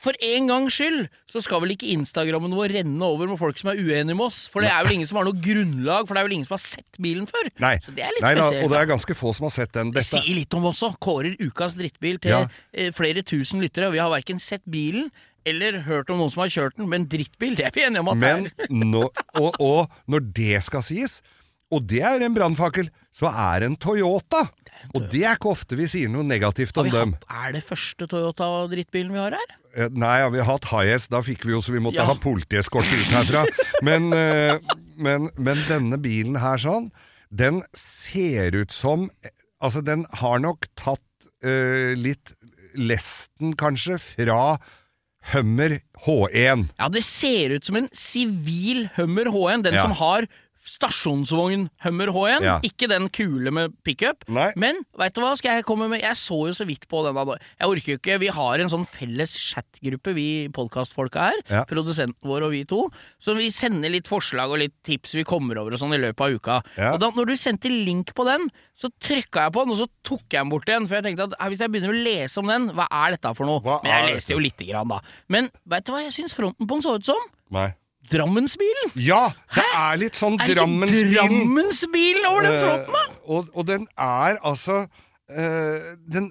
[0.00, 3.68] for en gangs skyld så skal vel ikke Instagrammen vår renne over med folk som
[3.72, 4.38] er uenige med oss?
[4.48, 6.56] For det er vel ingen som har noe grunnlag, for det er vel ingen som
[6.56, 7.50] har sett bilen før?
[7.60, 8.64] Nei, Så det er litt nei da, spesielt.
[8.64, 9.90] og det er ganske få som har sett den.
[9.92, 10.96] Det Dette, sier litt om oss òg.
[11.04, 12.46] Kårer ukas drittbil til Ja.
[12.72, 13.86] eh, flere tusen lyttere.
[13.90, 15.10] Og vi har verken sett bilen
[15.44, 18.08] eller hørt om noen som har kjørt den, men drittbil, det er vi enige om
[18.12, 18.72] at men det er.
[18.92, 19.06] nå,
[19.40, 21.20] og, og når det skal sies,
[21.72, 24.48] og det er en brannfakkel, så er en Toyota.
[24.94, 27.12] Og det er ikke ofte vi sier noe negativt om dem.
[27.14, 29.56] hatt, er det første Toyota-drittbilen vi har her?
[29.76, 31.10] Eh, Nei, ja, vi har hatt Highest.
[31.10, 32.04] da fikk vi jo så vi måtte Ja.
[32.08, 33.44] ha politieskorte ut herfra.
[33.82, 34.58] Men, eh,
[34.96, 36.90] men, men denne bilen her sånn,
[37.30, 39.10] den ser ut som
[39.62, 41.02] Altså, den har nok tatt
[41.44, 42.30] uh, litt
[42.80, 44.56] lesten, kanskje, fra
[45.34, 46.70] Hummer H1.
[46.78, 49.82] Ja, det ser ut som en sivil Hummer H1, den Ja.
[49.84, 50.24] som har
[50.64, 52.60] stasjonsvogn Hummer H1, Ja.
[52.62, 54.24] ikke den kule med pickup.
[54.28, 57.14] Men veit du hva, skal jeg komme med Jeg så jo så vidt på den.
[57.60, 61.64] Jeg orker jo ikke Vi har en sånn felles chatgruppe, vi podkastfolka her, Ja.
[61.64, 65.58] produsenten vår og vi to, så vi sender litt forslag og litt tips vi kommer
[65.58, 66.62] over og sånn i løpet av uka.
[66.76, 66.92] Ja.
[66.94, 69.88] Og da når du sendte link på den, så trykka jeg på den, og så
[70.04, 70.88] tok jeg den bort igjen.
[70.88, 73.44] For jeg tenkte at hvis jeg begynner å lese om den, hva er dette for
[73.46, 73.60] noe?
[73.60, 75.00] Hva Men jeg leste jo lite grann, da.
[75.28, 77.16] Men veit du hva jeg syns fronten på den så ut som?
[77.50, 77.74] Nei.
[78.10, 78.92] Drammensbilen!
[78.98, 80.84] Ja, det er litt sånn Drammensbilen.
[80.84, 82.28] Er det ikke Drammensbilen.
[82.30, 83.06] Over den fronten, da?
[83.08, 86.30] Uh, og, og den er altså uh, Den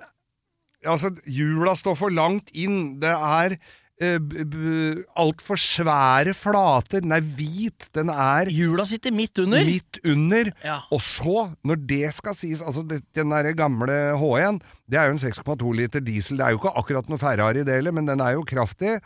[0.87, 3.01] Altså, hjula står for langt inn.
[3.01, 3.55] Det er
[3.99, 7.03] uh, altfor svære flater.
[7.03, 7.89] Den er hvit.
[7.95, 9.65] Den er Hjula sitter midt under.
[9.67, 10.51] midt under.
[10.63, 10.77] Ja.
[10.95, 15.23] Og så, når det skal sies Altså, den der gamle H1, det er jo en
[15.25, 16.39] 6,2 liter diesel.
[16.39, 19.01] Det er jo ikke akkurat noe Ferrari det heller, men den er jo kraftig.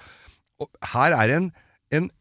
[0.62, 1.50] Og her er en,
[1.90, 2.12] en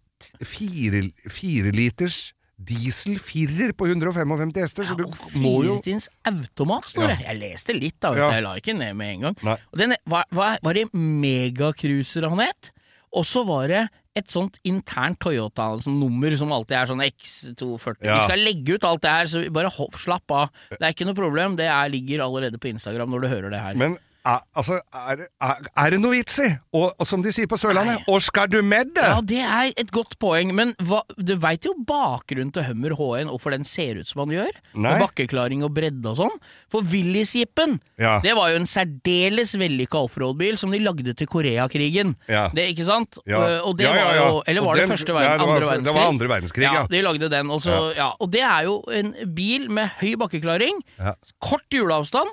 [0.47, 2.33] fire, fire liters
[2.63, 7.17] diesel firer på 155 hester, så du Og må jo firetins automat, står det.
[7.25, 8.13] Jeg leste litt, da.
[8.19, 8.29] Ja.
[8.37, 9.41] Jeg la ikke ned med en gang.
[9.49, 9.57] Nei.
[9.73, 12.71] Og den, var, var, var det megacruiser han het?
[13.13, 13.83] Og så var det
[14.17, 18.05] et sånt internt Toyota sånn nummer som alltid er sånn X240.
[18.05, 18.19] Ja.
[18.19, 20.65] Vi skal legge ut alt det her, så bare hopp, slapp av.
[20.75, 21.57] Det er ikke noe problem.
[21.61, 23.79] Det er, ligger allerede på Instagram når du hører det her.
[23.81, 26.49] Men er, altså, er, er, er det noe vits i?
[26.79, 29.03] Og, og som de sier på Sørlandet, og skal du med det?
[29.03, 33.31] Ja, det er et godt poeng, men hva, du veit jo bakgrunnen til Hummer H1,
[33.33, 34.61] hvorfor den ser ut som han gjør?
[34.75, 34.93] Nei.
[34.95, 36.37] Og bakkeklaring og bredde og sånn.
[36.71, 38.21] For Willys-jeepen, Ja.
[38.25, 42.15] det var jo en særdeles vellykka offroad-bil som de lagde til Koreakrigen.
[42.31, 42.47] Ja.
[42.55, 43.19] Det, ikke sant?
[43.27, 43.61] Ja.
[43.67, 45.47] Og det Ja, ja, var jo Eller Og var det den- første Nei, verden, det
[45.47, 45.85] var- andre verdenskrig?
[45.85, 46.87] det var andre verdenskrig, ja.
[46.87, 48.13] De lagde den, og så ja.
[48.21, 51.15] Og det er jo en bil med høy bakkeklaring, Ja.
[51.41, 52.29] kort hjulavstand,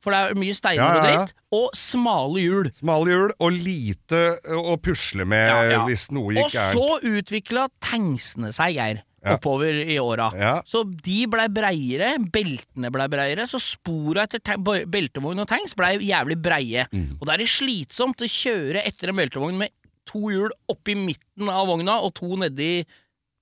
[0.00, 1.16] for det er mye steiner Ja, ja, og ja.
[1.25, 2.70] dritt, og smale hjul.
[2.76, 5.82] Smale hjul og lite å pusle med Ja, ja.
[5.88, 6.76] hvis noe Og gikk gærent.
[6.76, 9.02] så utvikla tanksene seg, Geir.
[9.26, 9.34] Ja.
[9.40, 10.28] Oppover i åra.
[10.38, 10.52] Ja.
[10.68, 14.54] Så de blei breiere, beltene blei breiere, så spora etter
[14.86, 16.84] beltevogn og tanks blei jævlig breie.
[16.92, 17.16] Mm.
[17.18, 19.74] Og da er det slitsomt å kjøre etter en beltevogn med
[20.06, 22.84] to hjul oppi midten av vogna og to nedi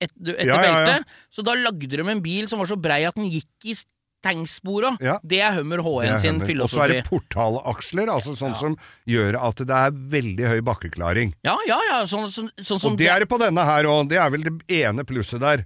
[0.01, 0.57] et, etter ja.
[0.59, 1.13] beltet.
[1.29, 3.77] Så da lagde de en bil som var så brei at den gikk i
[4.25, 4.95] tankspora.
[5.03, 5.19] Ja.
[5.23, 6.63] Det er Hummer Det H1 er sin Hummer.
[6.65, 8.77] Og så er det portalaksler, altså sånn som
[9.09, 11.35] gjør at det er veldig høy bakkeklaring.
[11.47, 12.01] Ja, ja, ja.
[12.09, 14.09] Sånn, sånn, sånn som Og det er det på denne her òg.
[14.11, 15.65] Det er vel det ene plusset der.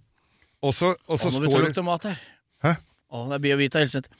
[0.60, 2.24] Og så, står så Å, nå må det det lukte mat her.
[2.66, 2.74] Hæ?
[3.10, 4.12] Å, det er Biovita Helseth.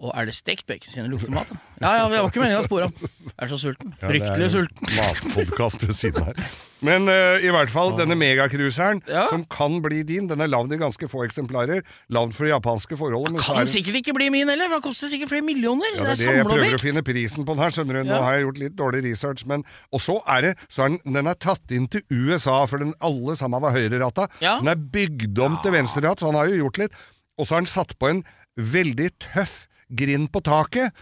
[0.00, 1.50] Å, er det stekt bacon siden det lukter mat?
[1.52, 1.58] da?
[1.84, 3.02] Ja, ja, det var ikke meningen å spore av.
[3.04, 3.90] Jeg er så sulten.
[4.00, 4.92] Fryktelig sulten.
[4.96, 6.38] Matpodkast ved siden her.
[6.80, 9.26] Men uh, i hvert fall, denne megacruiseren, Ja.
[9.28, 11.82] som kan bli din, den er lagd i ganske få eksemplarer.
[12.16, 13.28] Lagd for japanske forhold.
[13.34, 15.92] Men så Kan er sikkert ikke bli min heller, for den koster sikkert flere millioner.
[15.92, 18.02] Ja, det er det jeg prøver å finne prisen på den her, skjønner du.
[18.08, 18.22] Nå Ja.
[18.24, 21.26] har jeg gjort litt dårlig research, men Og så er det så er den, den
[21.26, 24.30] er tatt inn til USA, for den alle sammen var høyreratta.
[24.40, 24.56] Ja.
[24.64, 26.92] Den er bygd om til venstreratt, så han har jo gjort litt.
[27.36, 28.24] Og så har han satt på en
[28.56, 30.94] veldig tøff grind på taket.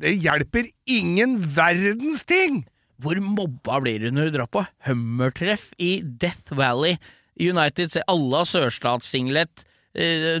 [0.00, 2.64] Det hjelper ingen verdens ting!
[3.00, 6.98] Hvor mobba blir du når du drar på hummertreff i Death Valley
[7.40, 7.88] United?
[7.94, 9.64] ser alle har sørstatssinglet,
[9.96, 10.36] eh,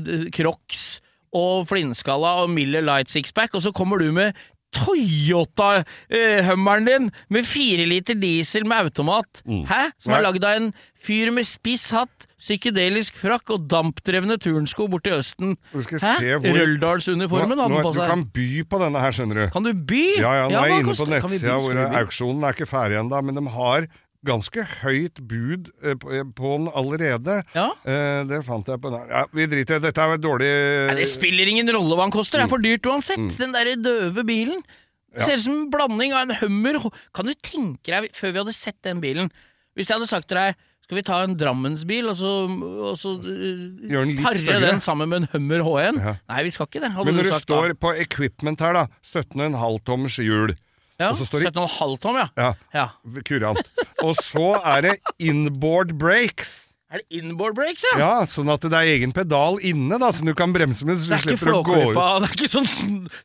[1.32, 4.36] og flintskalla og Miller Light Sixpack, og så kommer du med
[4.76, 9.42] Toyota-hummeren din med fire liter diesel med automat.
[9.46, 9.82] Hæ?
[9.98, 10.68] Som er lagd av en
[11.00, 15.50] fyr med spiss hatt, psykedelisk frakk og dampdrevne turnsko borti Østen.
[15.74, 16.14] Hæ?
[16.44, 19.44] Røldalsuniformen hadde på Du kan by på denne her, skjønner du.
[19.54, 20.04] Kan du by?
[20.20, 23.34] Ja, ja, nå er jeg inne på nettsida hvor auksjonen er ikke ferdig ennå, men
[23.40, 23.80] de har
[24.26, 27.40] ganske høyt bud eh, på eh, den allerede.
[27.56, 27.70] Ja.
[27.88, 29.84] Eh, det fant jeg på Ja, Vi driter i.
[29.86, 30.50] Dette er et dårlig
[30.90, 33.20] Nei, det spiller ingen rolle hva han koster, det er for dyrt uansett.
[33.20, 33.34] Mm.
[33.40, 34.64] Den derre døve bilen.
[35.10, 35.24] Ja.
[35.26, 36.76] ser ut som en blanding av en Hummer
[37.16, 39.32] Kan du tenke deg, før vi hadde sett den bilen
[39.74, 43.12] Hvis jeg hadde sagt til deg skal vi ta en Drammensbil og så, og så
[43.22, 44.58] den større.
[44.64, 46.00] den sammen med en Hummer H1?
[46.02, 46.14] Ja.
[46.32, 47.76] Nei, vi skal ikke det, hadde Men du når det står da.
[47.78, 50.56] på equipment her, da 17,5 tommers hjul.
[51.00, 52.26] Ja, og så står 17,5 tom, ja.
[52.36, 52.88] Ja, ja.
[53.24, 53.70] kurant.
[54.04, 56.74] Og så er det inboard brakes.
[56.90, 57.98] Er det inboard brakes, ja?
[58.02, 61.06] Ja, sånn at det er egen pedal inne, da, som du kan bremse med, så
[61.06, 61.94] du Det er slipper å gå ut.
[61.94, 62.68] det er ikke sånn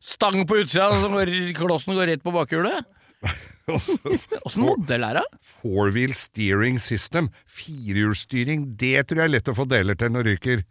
[0.00, 1.10] stang på utsida, så
[1.58, 2.86] klossen går rett på bakhjulet?
[4.46, 5.24] Åssen modell er det?
[5.42, 7.32] Four wheel steering system.
[7.50, 10.62] Firehjulsstyring, det tror jeg er lett å få deler til når det ryker.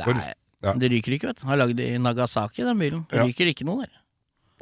[0.00, 0.22] Det, For-
[0.64, 0.72] ja.
[0.80, 1.48] det ryker ikke, vet du.
[1.50, 3.04] Har lagd i Nagasaki, den bilen.
[3.12, 3.92] Det ryker ikke noe der.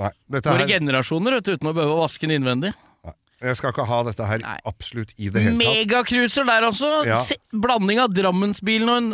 [0.01, 2.71] Nei, dette Våre her, generasjoner vet du, uten å behøve å vaske den innvendig.
[3.41, 4.59] jeg skal ikke ha dette her Nei.
[4.69, 5.61] absolutt i det hele tatt.
[5.61, 6.89] Megacruiser der altså.
[7.09, 7.17] Ja.
[7.21, 9.11] Se, blanding av Drammensbilen og en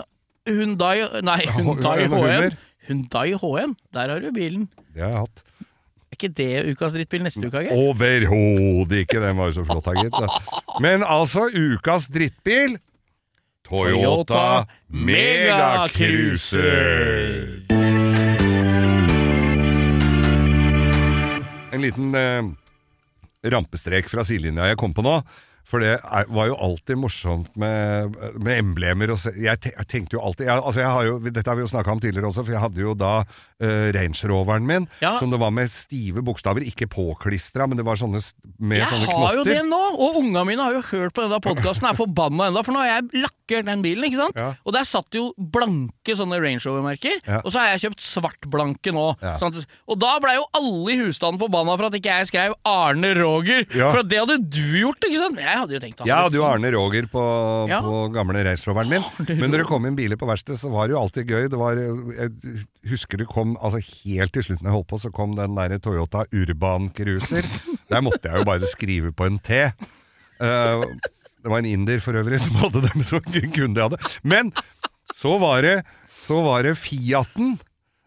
[0.46, 0.96] Hundai
[1.26, 2.10] Nei, Hundai H1.
[2.14, 2.56] Hummer.
[2.86, 3.74] Hundai H1.
[3.98, 4.68] Der har du bilen.
[4.94, 5.42] Det har jeg hatt.
[6.06, 7.74] Er ikke det ukas drittbil neste uke, Geir?
[7.74, 10.14] Overhodet ikke, den var jo så flott, da, gitt.
[10.14, 10.26] da.
[10.80, 12.78] Men altså, ukas drittbil
[13.66, 14.64] Toyota
[16.46, 17.75] Megacruiser.
[21.76, 25.18] En liten eh, rampestrek fra sidelinja jeg kom på nå.
[25.66, 29.10] For det er, var jo alltid morsomt med, med emblemer.
[29.10, 31.64] Og jeg, te, jeg tenkte jo alltid jeg, altså jeg har jo, Dette har vi
[31.64, 35.16] jo snakka om tidligere også, for jeg hadde jo da uh, Range Roveren min, Ja.
[35.18, 36.62] som det var med stive bokstaver.
[36.62, 38.22] Ikke påklistra, men det var sånne
[38.62, 39.80] med Jeg sånne har jo det nå!
[39.96, 42.92] Og unga mine har jo hørt på denne podkasten, er forbanna ennå, for nå har
[43.00, 44.38] jeg lakkert den bilen, ikke sant?
[44.38, 44.52] Ja.
[44.62, 47.40] Og der satt jo blanke sånne Range Rover-merker, Ja.
[47.42, 49.08] og så har jeg kjøpt svartblanke nå.
[49.42, 52.54] Sånn at, og da blei jo alle i husstanden forbanna for at ikke jeg skrev
[52.68, 55.34] Arne Roger, for at det hadde du gjort, ikke sant?
[55.40, 57.22] Men Jeg hadde jo tenkt Jeg hadde jo Arne Roger på,
[57.70, 57.78] Ja.
[57.80, 59.04] på gamle Range min.
[59.40, 61.48] Men når det kom inn biler på verkstedet, så var det jo alltid gøy.
[61.48, 65.32] Det var, jeg husker det kom altså helt til slutten jeg holdt på, så kom
[65.38, 67.46] den der Toyota Urban Cruiser.
[67.90, 69.62] Der måtte jeg jo bare skrive på en T.
[70.42, 70.82] Uh,
[71.40, 74.00] det var en inder for øvrig som hadde dem som kunde jeg hadde.
[74.26, 74.50] Men
[75.14, 75.76] så var det,
[76.10, 77.54] så var det Fiaten.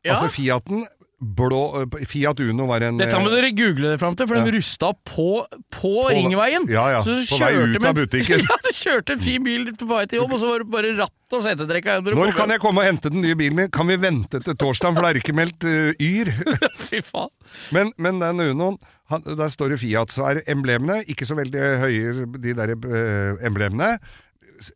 [0.03, 0.13] Ja.
[0.17, 0.83] Altså Fiaten
[1.19, 4.53] blå, Fiat Uno var en Dette må eh, dere google det fram til, for den
[4.55, 5.29] rusta på,
[5.75, 6.67] på, ringveien.
[6.71, 7.01] Ja, ja.
[7.03, 8.43] Så På vei ut av butikken.
[8.45, 10.93] ja, du kjørte en fin bil på vei til jobb, og så var det bare
[10.99, 12.15] ratt og setetrekka under.
[12.17, 13.73] Når kan jeg komme og hente den nye bilen min?
[13.73, 16.31] Kan vi vente til torsdag, for det er ikke meldt uh, Yr?
[16.89, 17.33] Fy faen.
[17.75, 18.79] Men, men den Unoen,
[19.11, 23.45] han, der står det Fiat, så er emblemene ikke så veldig høye, de der uh,
[23.45, 23.97] emblemene.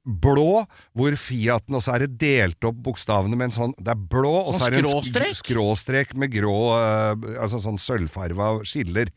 [0.04, 0.64] Blå,
[0.96, 4.34] hvor Fiaten, og så er det delt opp bokstavene med en sånn Det er blå,
[4.46, 5.40] og Sånn så er det en skråstrek?
[5.42, 9.12] skråstrek med grå uh, Altså sånn sølvfarva skiller.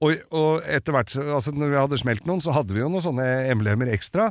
[0.00, 3.04] Og, og etter hvert, altså når vi hadde smelt noen, så hadde vi jo noen
[3.04, 4.30] sånne emblemer ekstra.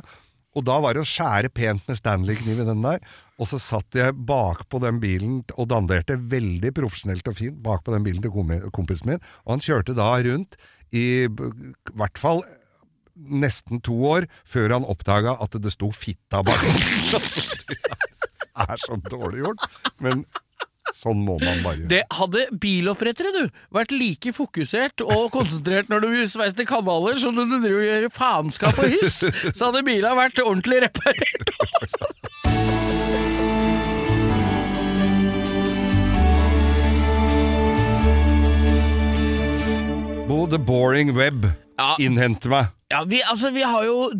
[0.58, 2.98] Og da var det å skjære pent med Stanley-kniv i den der.
[3.38, 8.06] Og så satt jeg bakpå den bilen og danderte veldig profesjonelt og fint bakpå den
[8.06, 8.34] bilen til
[8.74, 9.22] kompisen min.
[9.46, 10.58] Og han kjørte da rundt
[10.90, 12.42] i hvert fall
[13.20, 16.60] nesten to år før han oppdaga at det sto fitta bak.
[17.70, 17.80] det
[18.66, 19.66] er så dårlig gjort.
[20.02, 20.24] Men
[20.96, 21.90] sånn må man bare gjøre.
[21.92, 27.50] Det hadde bilopprettere, du, vært like fokusert og konsentrert når du sveiste kanaler som når
[27.52, 29.20] du driver og gjør faenskap og hyss,
[29.54, 32.50] så hadde bila vært ordentlig reparert.
[40.28, 41.46] Bo, the boring web
[41.78, 41.96] Ja.
[41.98, 42.66] innhenter meg.
[42.90, 44.10] Ja, vi, altså, vi har jo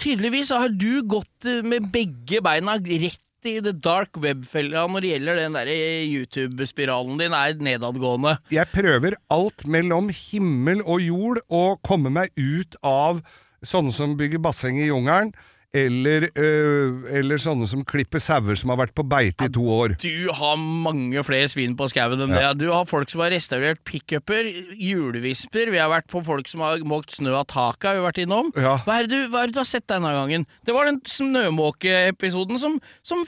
[0.00, 5.10] Tydeligvis har du gått eh, med begge beina rett i the dark web-fella når det
[5.12, 8.34] gjelder den der YouTube-spiralen din er nedadgående.
[8.50, 13.22] Jeg prøver alt mellom himmel og jord å komme meg ut av
[13.62, 15.30] sånne som bygger basseng i jungelen,
[15.76, 19.96] eller, øh, eller sånne som klipper sauer som har vært på beite i to år.
[20.00, 22.54] Du har mange flere svin på skauen enn Ja.
[22.54, 22.62] det.
[22.64, 26.78] Du har folk som har restaurert pickuper, hjulvisper, vi har vært på folk som har
[26.88, 28.48] måkt snø av taket, har vi vært innom.
[28.56, 28.78] Ja.
[28.86, 30.46] Hva, er du, hva er det du har sett denne gangen?
[30.64, 33.26] Det var den snømåkeepisoden som, som,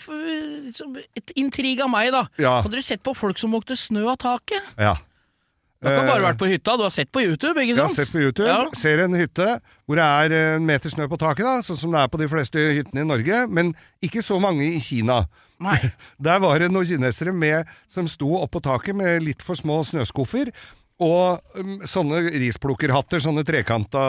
[0.72, 0.96] som
[1.36, 2.24] intriga meg, da.
[2.62, 4.62] Hadde du sett på folk som måkte snø av taket?
[4.78, 4.96] Ja.
[5.80, 7.80] Du har ikke Eh, bare vært på hytta, du har sett på YouTube, ikke Jeg
[7.80, 11.42] har sett på YouTube, ser en hytte hvor det er en meter snø på taket,
[11.42, 13.72] da, sånn som det er på de fleste hyttene i Norge, men
[14.06, 15.24] ikke så mange i Kina.
[15.58, 15.80] Nei.
[16.26, 20.52] Der var det noen kinesere med, som sto oppå taket med litt for små snøskuffer,
[21.00, 24.02] og um, sånne risplukkerhatter, sånne trekanta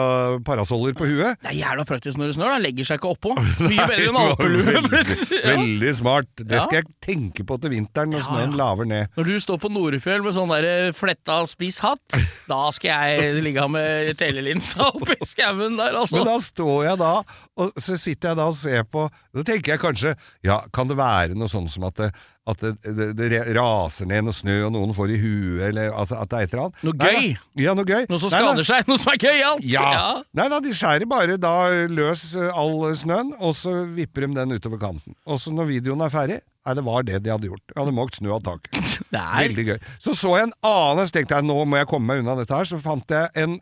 [0.44, 1.38] parasoller på huet.
[1.40, 2.58] Det er jævla praktisk når det snør, da.
[2.62, 3.32] Legger seg ikke oppå.
[3.64, 4.64] Mye bedre enn alpelue.
[4.66, 6.30] Veldig, veldig smart.
[6.36, 9.12] Det skal jeg tenke på til vinteren når snøen laver ned.
[9.16, 12.18] Når du står på Norefjell med sånn der fletta spiss hatt,
[12.52, 16.18] da skal jeg ligge med telelinsa oppi skauen der, altså.
[16.18, 17.14] Men da står jeg da,
[17.62, 20.12] og så sitter jeg da og ser på Da tenker jeg kanskje
[20.44, 22.08] Ja, kan det være noe sånn som at det,
[22.50, 26.10] at det, det, det raser ned noe snø, og noen får i huet, eller at,
[26.16, 26.80] at det er et eller annet?
[26.88, 27.28] Noe Nei gøy.
[27.62, 28.06] Ja, noe gøy.
[28.10, 29.66] Noe som Nei skader seg, noe som er gøyalt!
[29.70, 29.90] Ja.
[30.38, 31.54] Nei da, de skjærer bare da
[31.90, 35.14] løs eh, all snøen, og så vipper de den utover kanten.
[35.22, 37.62] Og så når videoen er ferdig Nei, det var det de hadde gjort.
[37.72, 38.78] De hadde måkt snø av taket.
[39.12, 39.78] Veldig gøy.
[40.00, 42.54] Så så jeg en annen, så tenkte jeg nå må jeg komme meg unna dette
[42.56, 43.58] her, så fant jeg en,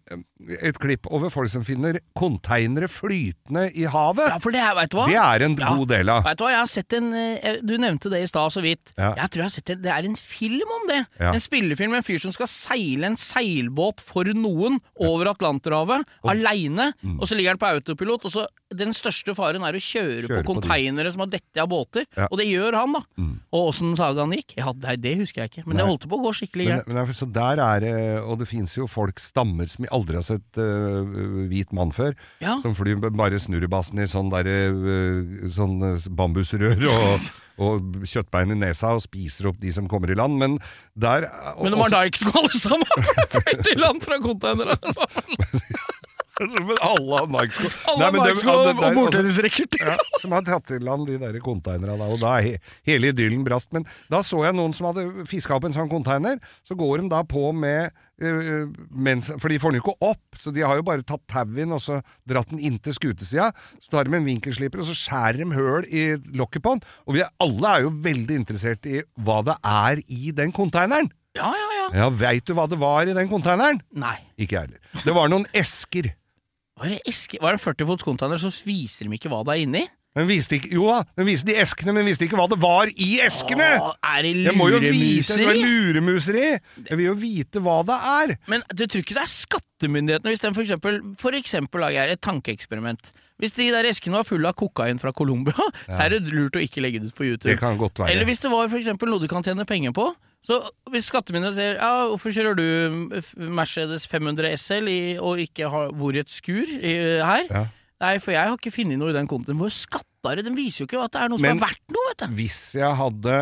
[0.62, 4.30] et klipp over folk som finner konteinere flytende i havet.
[4.30, 5.06] Ja, for det er, vet du hva?
[5.10, 5.72] Det er en Ja.
[5.76, 6.22] god del av.
[6.24, 8.92] Vet du hva, jeg har sett en eh, Du nevnte det i stad så vidt.
[8.96, 9.10] Ja.
[9.18, 9.78] Jeg tror jeg har sett det.
[9.82, 11.00] Det er en film om det.
[11.18, 11.32] Ja.
[11.34, 16.92] En spillefilm med en fyr som skal seile en seilbåt for noen over Atlanterhavet aleine,
[17.00, 17.18] Mm.
[17.20, 20.44] og så ligger han på autopilot, og så Den største faren er å kjøre, Kjøre
[20.46, 22.04] på konteinere som har dettet av båter.
[22.16, 22.28] Mm.
[22.30, 23.00] og det gjør han, da.
[23.52, 24.54] Og åssen sagaen gikk?
[24.58, 27.08] Ja, det, det husker jeg ikke, men det holdt på å gå skikkelig Men, gærent.
[27.08, 30.60] men så der er det Og det fins jo folk, stammer, som aldri har sett
[30.60, 32.16] uh, hvit mann før.
[32.42, 32.58] Ja.
[32.62, 37.30] Som flyr bare snurrebassen i sånn der uh, Sånn øh, bambusrør og,
[37.66, 40.38] og kjøttbein i nesa og spiser opp de som kommer i land.
[40.40, 40.58] Men
[40.94, 43.08] der og, Men de har da ikke alle sammen!
[43.36, 44.78] Fløyt i land fra konteinere!
[46.68, 47.70] Men alle har Nike-sko.
[47.92, 49.78] Alle har Nike-sko og der- altså- bordtennisracket.
[49.80, 52.56] ja, som har tatt i land de der konteinerne da, og da he
[52.88, 53.72] hele idyllen brast.
[53.76, 57.10] Men da så jeg noen som hadde fiska opp en sånn konteiner, så går de
[57.12, 60.76] da på med øh, mens, For de får den jo ikke opp, så de har
[60.80, 63.50] jo bare tatt tauet og så dratt den inntil skutesida.
[63.80, 66.04] Så tar de en vinkelsliper, og så skjærer de høl i
[66.36, 66.84] lokket på den.
[67.08, 71.08] Og vi alle er jo veldig interessert i hva det er i den konteineren.
[71.38, 71.88] Ja, ja, ja.
[71.94, 73.80] Ja, veit du hva det var i den konteineren?
[73.94, 74.16] Nei.
[74.38, 75.04] Ikke jeg heller.
[75.06, 76.10] Det var noen esker.
[76.80, 79.56] Var det, eske, var det en 40 fots container, så viser de ikke hva det
[79.56, 79.82] er inni?
[80.18, 82.56] Den viste ikke, jo da, den viste de eskene, men den viste ikke hva det
[82.58, 83.66] var i eskene!
[83.78, 85.60] Åh, er det Jeg må jo vite det er luremuseri?
[85.62, 86.46] luremuseri!
[86.88, 88.32] Jeg vil jo vite hva det er!
[88.50, 92.22] Men du tror ikke det er skattemyndighetene hvis den for eksempel, for eksempel lager et
[92.26, 93.12] tankeeksperiment.
[93.38, 96.64] Hvis de der eskene var fulle av kokain fra Colombia, så er det lurt å
[96.64, 97.52] ikke legge det ut på YouTube.
[97.52, 98.10] Det kan godt være.
[98.16, 100.10] Eller hvis det var for eksempel noe du kan tjene penger på.
[100.46, 100.56] Så
[100.88, 103.20] hvis skattemyndighetene sier ja, hvorfor kjører du
[103.52, 107.44] Mercedes 500 SL i, og ikke har, bor i et skur i, her?
[107.50, 107.64] Ja.
[108.00, 109.58] Nei, for jeg har ikke funnet noe i den kontoen.
[109.60, 110.46] Hvor skatta det?
[110.46, 112.36] Den viser jo ikke at det er noe som Men- er verdt noe, vet du.
[112.38, 113.34] Hvis jeg hadde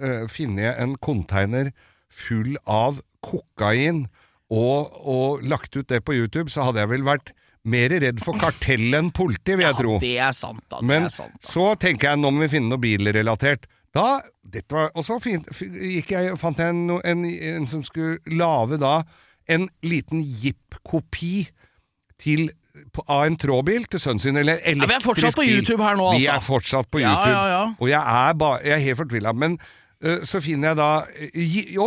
[0.00, 1.72] uh, funnet en container
[2.08, 4.06] full av kokain
[4.48, 7.34] og, og lagt ut det på YouTube, så hadde jeg vel vært
[7.66, 9.96] mer redd for kartell enn politi, vil jeg tro.
[9.98, 10.78] Ja, det er sant, da.
[10.80, 11.48] Det Men er sant, da.
[11.50, 13.66] så tenker jeg nå må vi finne noe bilrelatert.
[13.96, 14.20] Da,
[14.70, 19.00] var, Og så fin- gikk jeg, fant jeg en, en, en som skulle lage da
[19.48, 21.46] en liten Jeep-kopi
[22.20, 22.50] til
[23.08, 25.44] av en trådbil til sønnen sin, eller elektrisk vi er fortsatt på.
[25.48, 26.20] YouTube her nå, altså.
[26.20, 26.36] Vi altså.
[26.36, 27.32] er fortsatt på YouTube.
[27.32, 27.62] ja, ja.
[27.80, 29.32] Og jeg er, ba, jeg er helt fortvila.
[29.32, 29.58] Men
[30.04, 30.90] uh, så finner jeg da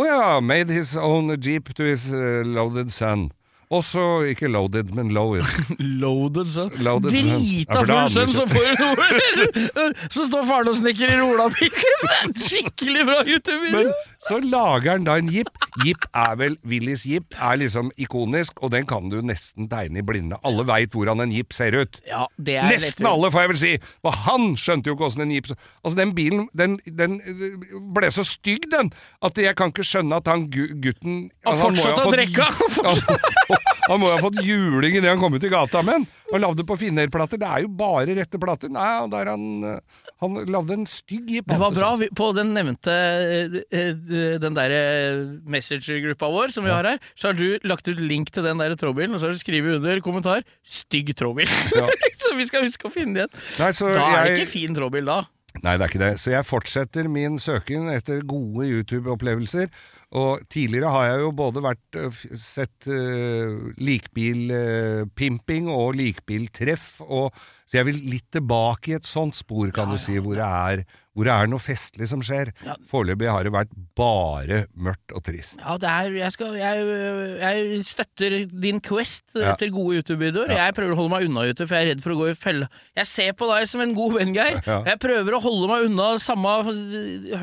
[0.06, 3.30] ja, made his own jeep to his uh, loaded son.
[3.70, 5.46] Også ikke loaded, men lower.
[6.02, 6.64] Loaded så.
[6.82, 7.12] Loaded.
[7.14, 9.84] Ja, Drita full sønn som får noe
[10.16, 11.84] Så står faren og snekrer i olabilen!
[12.34, 13.92] Det er skikkelig bra YouTube-video!
[14.26, 15.48] Så lager han da en jeep.
[15.84, 20.04] Jeep er vel Willys jeep, er liksom ikonisk, og den kan du nesten tegne i
[20.04, 20.36] blinde.
[20.44, 22.00] Alle veit hvordan en jeep ser ut.
[22.10, 23.72] Ja, det er Nesten alle, får jeg vel si!
[24.04, 27.62] For han skjønte jo ikke åssen en jeep så- Altså, den bilen, den, den øh,
[27.96, 28.90] ble så stygg, den,
[29.24, 32.14] at jeg kan ikke skjønne at han gutten Han altså, må jo ha fortsatte å
[32.18, 33.59] drikke!
[33.88, 36.42] Han må jo ha fått juling idet han kom ut i gata med den, og
[36.44, 37.40] lagde på finnerplater.
[37.40, 38.70] Det er jo bare rette plater.
[38.70, 39.46] Nei, der han,
[40.22, 41.48] han lagde en stygg jeep.
[41.50, 41.88] Det var bra.
[42.14, 44.82] På den nevnte eh, eh, Den derre
[45.50, 48.76] Messenger-gruppa vår som vi har her, så har du lagt ut link til den der
[48.78, 51.50] trådbilen, og så har du skrevet under kommentar 'stygg trådbil'.
[51.80, 51.86] Ja.
[52.20, 53.34] så vi skal huske å finne igjen.
[53.58, 55.22] Nei, Da er det jeg- ikke fin trådbil, da.
[55.64, 56.12] Nei, det er ikke det.
[56.22, 59.66] Så jeg fortsetter min søken etter gode YouTube-opplevelser.
[60.10, 67.30] Og tidligere har jeg jo både vært, øh, sett uh, likbilpimping og likbiltreff, og,
[67.70, 70.80] så jeg vil litt tilbake i et sånt spor, kan du si, hvor det, er,
[71.14, 72.50] hvor det er noe festlig som skjer.
[72.66, 72.74] Ja.
[72.90, 75.60] Foreløpig har det vært bare mørkt og trist.
[75.62, 76.88] Ja, det er, jeg, skal, jeg,
[77.44, 79.52] jeg støtter din quest Ja.
[79.52, 80.50] etter gode YouTube-videoer.
[80.58, 82.34] Jeg prøver å holde meg unna YouTube, for jeg er redd for å gå i
[82.42, 82.66] fella.
[82.98, 84.58] Jeg ser på deg som en god venn, Geir.
[84.66, 84.80] Ja.
[84.90, 86.56] Jeg prøver å holde meg unna samme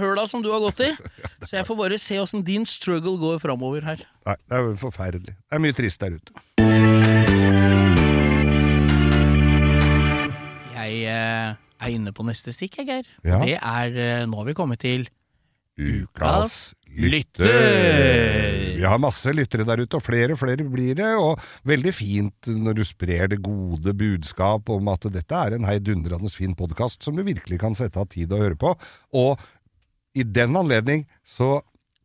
[0.04, 0.92] høla som du har gått i.
[1.48, 4.04] Så jeg får bare se åssen din struggle går framover her.
[4.28, 5.38] Nei, det er forferdelig.
[5.40, 7.87] Det er mye trist der ute.
[10.88, 13.14] Jeg eh, er inne på neste stikk, jeg, Geir.
[13.28, 13.40] Ja.
[13.44, 15.08] Det er eh, Nå har vi kommet til
[15.78, 17.46] Ukas lytter.
[17.46, 18.56] lytter!
[18.78, 21.12] Vi har masse lyttere der ute, og flere og flere blir det.
[21.22, 21.38] Og
[21.70, 26.56] veldig fint når du sprer det gode budskap om at dette er en heidundrende fin
[26.58, 28.74] podkast som du virkelig kan sette av tid å høre på.
[29.18, 29.38] Og
[30.18, 31.60] i den anledning så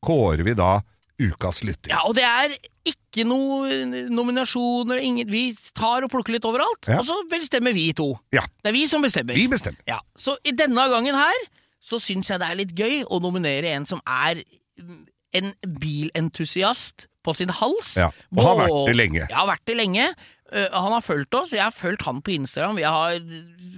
[0.04, 0.82] kårer vi da
[1.30, 1.90] Ukas lytter.
[1.92, 2.54] Ja, og det er
[2.88, 3.68] ikke noe
[4.10, 6.98] nominasjoner, ingen, vi tar og plukker litt overalt, Ja.
[6.98, 8.10] og så bestemmer vi to.
[8.34, 9.34] Ja, Det er vi som bestemmer.
[9.38, 9.78] vi bestemmer.
[9.86, 11.46] Ja, Så i denne gangen her,
[11.82, 14.42] så syns jeg det er litt gøy å nominere en som er
[14.80, 15.52] mm, en
[16.12, 17.96] bilentusiast på sin hals.
[18.00, 19.26] Ja, og har vært det lenge.
[19.30, 20.08] Ja, har vært det lenge.
[20.52, 23.14] Uh, han har fulgt oss, jeg har fulgt han på Instagram, vi har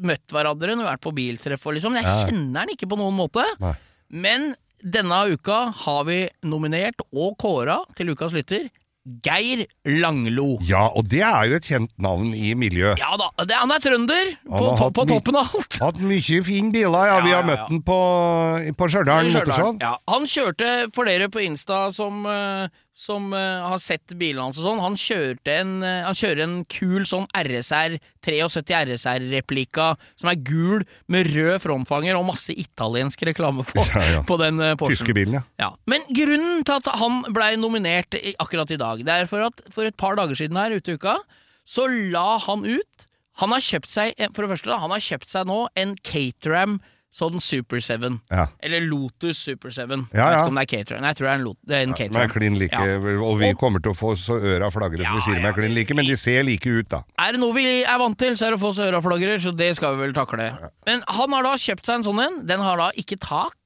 [0.02, 1.94] møtt hverandre når vi har vært på biltreff og liksom.
[1.94, 2.24] Jeg Ja.
[2.26, 3.44] kjenner han ikke på noen måte.
[3.60, 3.74] Nei.
[4.10, 4.54] Men
[4.84, 8.68] denne uka har vi nominert og kåra til ukas lytter
[9.04, 10.54] Geir Langlo.
[10.64, 12.96] Ja, og det er jo et kjent navn i miljøet.
[13.00, 15.76] Ja da, det, han er trønder, Han på, to, på toppen av alt.
[15.82, 17.18] Hatt mye fine biler, ja.
[17.18, 17.68] Ja, vi har ja, møtt ja.
[17.68, 17.98] den på,
[18.80, 19.74] på Stjørdal motorshow.
[19.84, 24.58] Ja, han kjørte, for dere på Insta som, eh, som uh, har sett bilene hans
[24.60, 24.94] og sånn, han
[25.50, 31.58] en, uh, han kjører en kul sånn RSR 73 RSR-replika som er gul med rød
[31.64, 34.22] frontfanger og masse italiensk reklame på, Ja, ja.
[34.26, 35.00] på den uh, Porschen.
[35.02, 35.42] Tyske bilen, ja.
[35.58, 35.70] Ja.
[35.90, 39.64] Men grunnen til at han blei nominert i- akkurat i dag, det er for at
[39.74, 41.16] for et par dager siden her ute i uka,
[41.66, 43.10] så la han ut
[43.42, 45.96] Han har kjøpt seg, eh, for det første, da, han har kjøpt seg nå en
[46.06, 46.76] Caterham
[47.14, 48.18] sånn Super 7.
[48.32, 48.48] Ja.
[48.60, 49.78] Eller Lotus Super 7.
[49.78, 51.02] Ja, Jeg vet ikke om det er Caterham.
[51.04, 52.22] Nei, jeg tror det er en, Lot det er en Caterham.
[52.24, 52.96] er klin like, Ja.
[53.28, 55.48] og vi kommer til å få så øra flagrer for Ja, vi sier de ja,
[55.52, 57.02] er klin like, men de ser like ut, da.
[57.22, 59.54] Er det noe vi er vant til, så er det å få oss øraflagrer, så
[59.56, 60.50] det skal vi vel takle.
[60.86, 62.40] Men han har da kjøpt seg en sånn en.
[62.46, 63.56] Den har da ikke tak,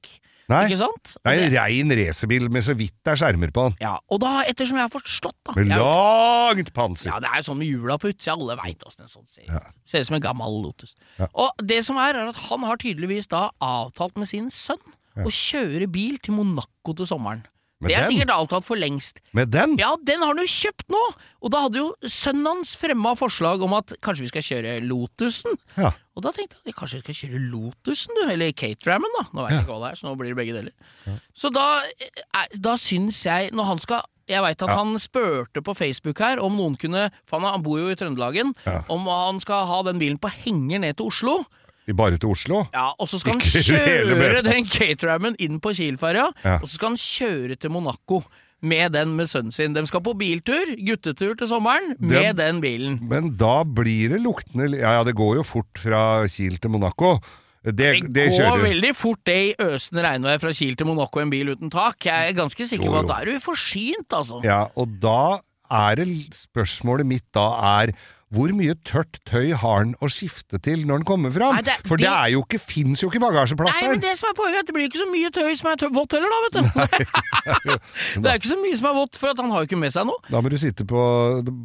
[0.49, 1.11] Nei, ikke sant?
[1.23, 3.75] det er en rein racerbil med så vidt det er skjermer på den.
[3.83, 7.11] ja, og da, ettersom jeg har forstått da Med jeg langt panser.
[7.11, 9.53] Ja, det er sånn med hjula på utsida, alle veit åssen en sånn ser ut.
[9.53, 9.61] Ja.
[9.85, 10.95] Ser ut som en gammel Lotus.
[11.19, 11.29] Ja.
[11.33, 14.81] Og det som er, er at han har tydeligvis da avtalt med sin sønn
[15.19, 17.45] å kjøre bil til Monaco til sommeren.
[17.79, 18.11] Med det er den?
[18.11, 19.21] sikkert avtalt for lengst.
[19.33, 19.77] Med den?
[19.79, 20.99] Ja, den har han jo kjøpt nå!
[21.39, 25.55] Og da hadde jo sønnen hans fremma forslag om at kanskje vi skal kjøre Lotusen.
[25.79, 25.93] Ja.
[26.19, 29.23] Og da tenkte jeg kanskje vi skal kjøre Lotusen, du, eller Caterammen, da.
[29.31, 31.19] Nå vet jeg ikke hva det er, så nå blir det begge deler.
[31.39, 31.67] Så da,
[32.03, 34.75] eh, da syns jeg, når han skal Jeg veit at Ja.
[34.77, 38.51] han spurte på Facebook her om noen kunne For han bor jo i Trøndelagen.
[38.63, 38.83] Ja.
[38.87, 41.45] Om han skal ha den bilen på henger ned til Oslo.
[41.89, 42.63] I Bare til Oslo?
[42.73, 46.59] Ja, Og så skal han kjøre den caterhammen inn på Kiel-ferja, Ja.
[46.61, 48.21] og så skal han kjøre til Monaco.
[48.61, 49.71] Med den med sønnen sin.
[49.71, 52.97] De skal på biltur, guttetur til sommeren, med den bilen.
[53.07, 57.21] Men da blir det luktende Ja, ja, det går jo fort fra Kiel til Monaco.
[57.63, 61.29] Det, Det, det går veldig fort det i øsende regnvær fra Kiel til Monaco, en
[61.31, 62.03] bil uten tak.
[62.03, 64.41] Jeg er ganske sikker på at da er du forsynt, altså.
[64.43, 65.39] Ja, og da
[65.71, 67.47] er det spørsmålet mitt da
[67.79, 67.93] er
[68.29, 71.55] hvor mye tørt tøy har han å skifte til når han kommer fram?
[71.57, 74.15] Nei, det- For det det- er jo ikke, fins jo ikke bagasjeplass Nei, men det
[74.19, 76.11] som er poenget, er at det blir ikke så mye tøy som er tøy, vått
[76.13, 76.61] heller, da, vet du.
[78.21, 79.93] det er ikke så mye som er vått, for at han har jo ikke med
[79.95, 80.21] seg noe.
[80.29, 81.01] Da må du sitte på,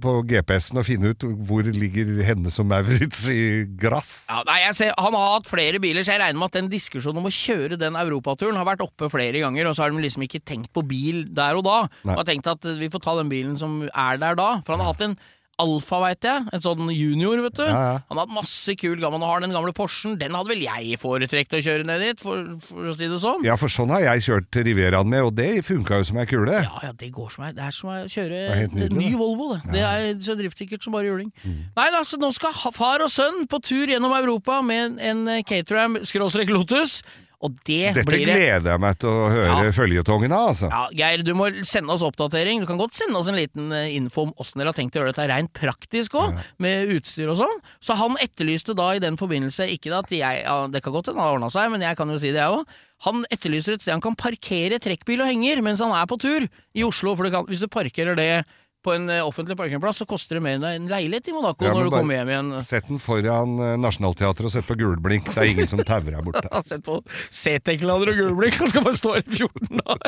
[0.01, 4.15] på GPS-en og finne ut hvor ligger henne som Maurits i grass.
[4.33, 6.73] Ja, nei, jeg ser, Han har hatt flere biler, så jeg regner med at den
[6.73, 10.01] diskusjonen om å kjøre den europaturen har vært oppe flere ganger, og så har de
[10.05, 11.79] liksom ikke tenkt på bil der og da.
[12.05, 12.15] Nei.
[12.17, 14.51] Og har tenkt at vi får ta den bilen som er der da.
[14.65, 15.17] For han har hatt en
[15.63, 16.47] Alfa, veit jeg.
[16.55, 17.65] En sånn junior, vet du.
[17.65, 17.97] Ja, ja.
[18.11, 20.19] Han har hatt masse kul gammel og har den gamle Porschen.
[20.21, 23.45] Den hadde vel jeg foretrekt å kjøre ned dit, for, for å si det sånn.
[23.47, 26.61] Ja, for sånn har jeg kjørt Rivieraen med, og det funka jo som ei kule.
[26.67, 28.43] Ja, ja, det går som ei Det er som å kjøre
[28.75, 29.19] nydelig, ny det.
[29.21, 29.63] Volvo, det.
[29.75, 31.33] Det er så driftssikkert som bare juling.
[31.45, 35.45] Nei da, så nå skal far og sønn på tur gjennom Europa med en en
[35.47, 37.03] Caterham skråstrek Lotus,
[37.43, 38.35] og det Dette blir det.
[38.39, 39.71] gleder jeg meg til å høre Ja.
[39.73, 40.71] føljetongen av, altså.
[40.71, 42.61] Ja, Geir, du må sende oss oppdatering.
[42.61, 45.03] Du kan godt sende oss en liten eh, info om åssen dere har tenkt å
[45.03, 47.61] gjøre dette rent praktisk òg, med utstyr og sånn.
[47.81, 51.21] Så han etterlyste da i den forbindelse ikke at jeg ja, Det kan godt hende
[51.21, 52.65] det har ordna seg, men jeg kan jo si det, jeg òg.
[53.05, 56.47] Han etterlyser et sted han kan parkere trekkbil og henger mens han er på tur
[56.75, 57.15] i Oslo.
[57.17, 58.45] For kan, hvis du parkerer det
[58.85, 61.73] på en eh, offentlig parkeringsplass, så koster det mer enn en leilighet i Monaco Ja,
[61.75, 62.51] når du kommer hjem igjen.
[62.67, 65.31] Sett den foran eh, Nationaltheatret og sett på gulblink.
[65.33, 66.45] Det er ingen som tauer her borte.
[66.55, 67.01] Har sett på
[67.33, 70.05] CT-klader og gulblink, han skal bare stå her i 14 år!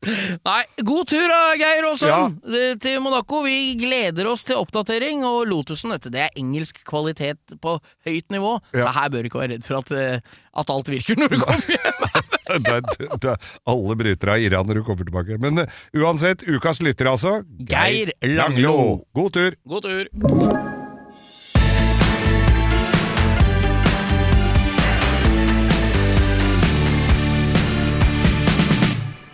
[0.48, 2.20] Nei, god tur da, Geir og ja.
[2.80, 3.42] Til Monaco.
[3.44, 7.76] Vi gleder oss til oppdatering, og Lotusen, dette det er engelsk kvalitet på
[8.08, 8.86] høyt nivå, Ja.
[8.86, 11.40] så her bør du ikke være redd for at, eh, at alt virker når du
[11.42, 12.28] kommer hjem.
[12.50, 13.36] Det er,
[13.70, 15.38] alle bryter av irra når du kommer tilbake.
[15.38, 17.40] Men uh, uansett, ukas lytter altså.
[17.62, 19.04] Geir Langlo.
[19.14, 19.54] God tur!
[19.70, 20.10] God tur.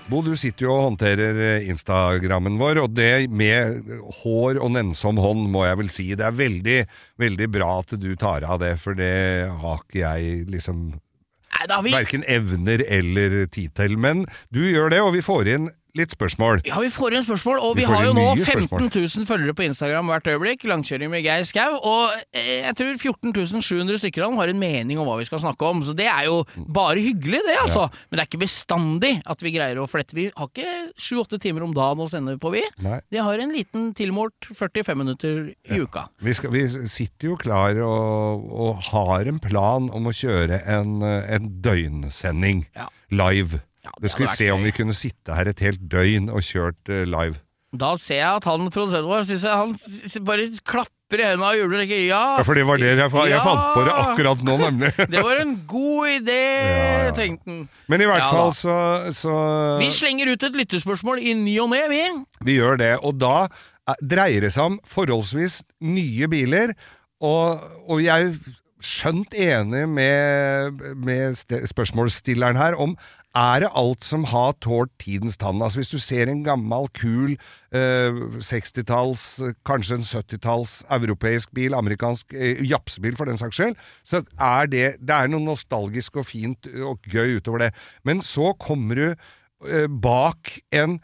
[0.07, 3.89] Bo, du sitter jo og håndterer eh, Instagrammen vår, og det med
[4.21, 6.07] hår og nennsom hånd, må jeg vel si.
[6.15, 6.77] Det er veldig,
[7.19, 10.87] veldig bra at du tar av det, for det har ikke jeg liksom
[11.57, 13.97] Nei, verken evner eller tid til.
[13.99, 16.61] Men du gjør det, og vi får inn litt spørsmål.
[16.69, 19.65] ja, vi får inn spørsmål, og Vi vi, har jo nå 15 000 følgere på
[19.67, 20.65] Instagram hvert øyeblikk.
[20.69, 21.77] Langkjøring med Geir Skau.
[21.81, 25.27] Og eh, jeg tror 14 700 stykker av dem har en mening om hva vi
[25.29, 25.83] skal snakke om.
[25.87, 27.87] Så det er jo bare hyggelig, det, altså.
[28.11, 30.17] Men det er ikke bestandig at vi greier å flette.
[30.17, 32.63] Vi har ikke 7-8 timer om dagen å sende på, vi.
[32.85, 33.01] Nei.
[33.13, 35.41] De har en liten tilmålt 45 minutter
[35.73, 36.07] i uka.
[36.25, 40.99] Vi, skal, vi sitter jo klar og, og har en plan om å kjøre en,
[41.07, 42.89] eh, en døgnsending Ja.
[43.11, 43.61] live.
[43.87, 46.43] Ja, det det skal vi se om vi kunne sitte her et helt døgn og
[46.45, 47.39] kjørt uh, live.
[47.77, 51.59] Da ser jeg at han produsenten vår synes jeg, han bare klapper i hendene og
[51.59, 51.83] jubler.
[51.91, 53.41] Ja, Ja, for det var det jeg, jeg Ja!
[53.45, 54.93] fant på det akkurat nå, nemlig.
[55.15, 56.39] det var en god idé,
[57.07, 57.15] ja.
[57.17, 57.65] tenkte han.
[57.91, 58.77] Men i hvert fall så,
[59.15, 59.35] så
[59.83, 62.03] Vi slenger ut et lyttespørsmål i ny og ne, vi.
[62.49, 66.73] Vi gjør det, og da eh, dreier det seg om forholdsvis nye biler,
[67.25, 68.35] og, og jeg
[68.87, 71.37] skjønt enig med, med
[71.71, 72.95] spørsmålsstilleren her om
[73.37, 75.61] er det alt som har tålt tidens tann?
[75.63, 77.37] Altså Hvis du ser en gammel, kul
[77.71, 83.77] eh, 60-talls, eh, kanskje en 70-talls europeisk bil, amerikansk eh, japsebil for den saks skyld,
[84.05, 87.75] så er det Det er noe nostalgisk og fint og gøy utover det.
[88.05, 91.01] Men så kommer du eh, bak en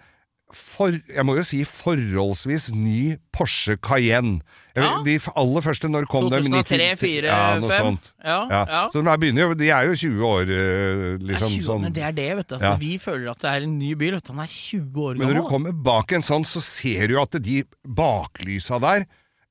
[0.53, 4.41] for, jeg må jo si forholdsvis ny Porsche Cayenne.
[4.77, 5.03] Ja.
[5.05, 6.41] De aller første, når kom de?
[6.47, 8.07] 2003, 4, ja, noe sånt.
[8.25, 8.83] Ja, Ja.
[8.93, 11.57] Så de er, jo, de er jo 20 år, eh, Det er liksom.
[11.59, 11.83] 20, sånn.
[11.87, 12.67] Men det er det, vet du.
[12.81, 14.17] Vi føler at det er en ny bil.
[14.17, 14.33] Vet du.
[14.33, 15.19] Den er 20 år gammel.
[15.19, 19.07] Men når du kommer bak en sånn, så ser du at de baklysa der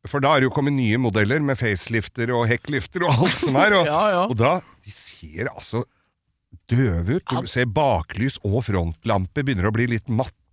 [0.10, 3.58] For da er det jo kommet nye modeller med facelifter og hekklifter og alt som
[3.62, 3.76] er.
[3.82, 5.84] Og, og da De ser altså
[6.72, 7.30] døve ut.
[7.30, 10.10] Du ser baklys og frontlampe begynner å bli litt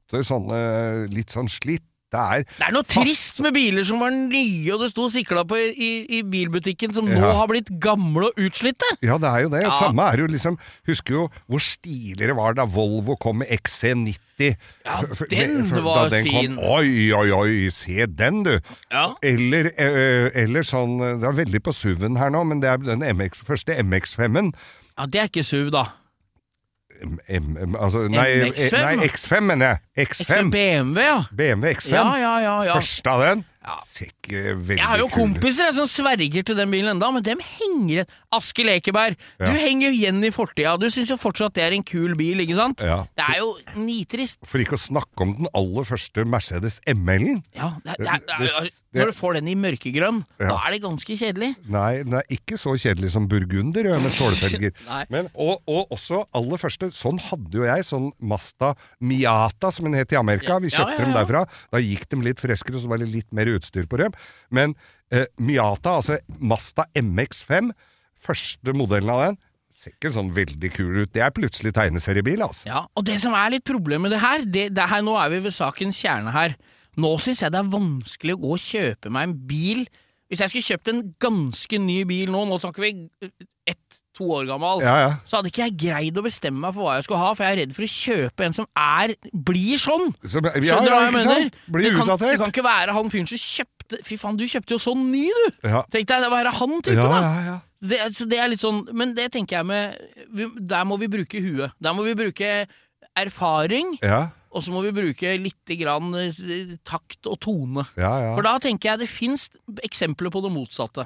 [0.08, 1.84] matte, sånne, litt sånn slitt.
[2.08, 5.42] Det er Det er noe trist med biler som var nye, og det sto sikla
[5.44, 8.88] på i, i, bilbutikken, som nå har blitt gamle og utslitte.
[9.04, 9.60] Ja, det er jo det.
[9.66, 9.74] Ja.
[9.76, 10.56] Samme er jo liksom
[10.88, 14.56] Husker jo hvor stilig det var da Volvo kom med XC90.
[14.88, 16.56] Ja, den var den fin.
[16.56, 16.64] Kom.
[16.78, 18.56] Oi, oi, oi, se den, du!
[18.88, 19.10] Ja.
[19.20, 23.04] Eller, eh, eller sånn Det er veldig på SUV-en her nå, men det er den
[23.04, 24.54] MX, første MX5-en.
[24.96, 25.90] Ja, det er ikke SUV, da.
[27.78, 28.76] Altså, nei, MX5?
[28.76, 30.08] eh, nei, X5, mener jeg.
[30.08, 30.50] X5 X5.
[30.50, 31.18] BMW, ja.
[31.36, 31.94] BMW X5.
[31.94, 32.56] Ja, ja, ja.
[32.70, 32.74] ja.
[32.74, 33.44] Første av den.
[33.68, 33.76] Ja.
[33.84, 37.22] Ser ikke veldig Jeg har jo kompiser jeg, som sverger til den bilen enda, men
[37.26, 38.12] dem henger igjen.
[38.32, 39.46] Aske Lekeberg, Ja.
[39.52, 40.74] du henger jo igjen i fortida.
[40.80, 42.80] Du syns jo fortsatt det er en kul bil, ikke sant?
[42.84, 43.02] Ja.
[43.16, 44.38] Det er jo nitrist.
[44.44, 47.42] For ikke å snakke om den aller første Mercedes ML-en.
[47.56, 50.24] Ja, det er, det er, det er, Det- det- når du får den i mørkegrønn,
[50.38, 51.54] da er det ganske kjedelig.
[51.68, 54.72] Nei, den er ikke så kjedelig som burgunder ja, med stålfelger.
[54.88, 55.04] Nei.
[55.10, 59.94] Men, og, og også aller første, sånn hadde jo jeg, sånn Masta Miata som den
[59.98, 60.58] het i Amerika.
[60.60, 61.18] Vi Ja, kjøpte ja, dem ja.
[61.22, 61.42] derfra.
[61.72, 64.16] Da gikk de litt freskere, så var det litt mer utstyr på dem.
[64.54, 64.74] Men
[65.12, 67.70] eh, Miata, altså Mazda MX5,
[68.18, 69.38] første modellen av den,
[69.78, 71.12] ser ikke sånn veldig kul ut.
[71.14, 72.66] Det er plutselig tegneseriebil, altså.
[72.70, 75.30] Ja, og det som er litt problemet med det her, det, det her nå er
[75.34, 76.56] vi ved sakens kjerne her.
[76.98, 79.84] Nå syns jeg det er vanskelig å gå og kjøpe meg en bil.
[80.28, 82.90] Hvis jeg skulle kjøpt en ganske ny bil nå, nå snakker vi
[84.18, 85.10] ett-to år gammel, Ja, ja.
[85.24, 87.52] så hadde ikke jeg greid å bestemme meg for hva jeg skulle ha, for jeg
[87.52, 90.12] er redd for å kjøpe en som er blir sånn.
[90.24, 91.50] Skjønner ja, hva jeg mener?
[91.68, 94.74] Blir det, kan, det kan ikke være han fyren som kjøpte Fy faen, du kjøpte
[94.74, 95.68] jo sånn ny, du!
[95.70, 95.80] Ja.
[95.88, 97.54] Tenk deg det var han typen, Ja, da!
[97.80, 101.72] Det, det er litt sånn Men det tenker jeg med Der må vi bruke huet.
[101.80, 102.50] Der må vi bruke
[103.16, 107.84] erfaring, Ja, og så må vi bruke litt grann eh, takt og tone.
[107.96, 108.12] ja.
[108.26, 108.34] ja.
[108.36, 109.48] For da tenker jeg det fins
[109.84, 111.04] eksempler på det motsatte.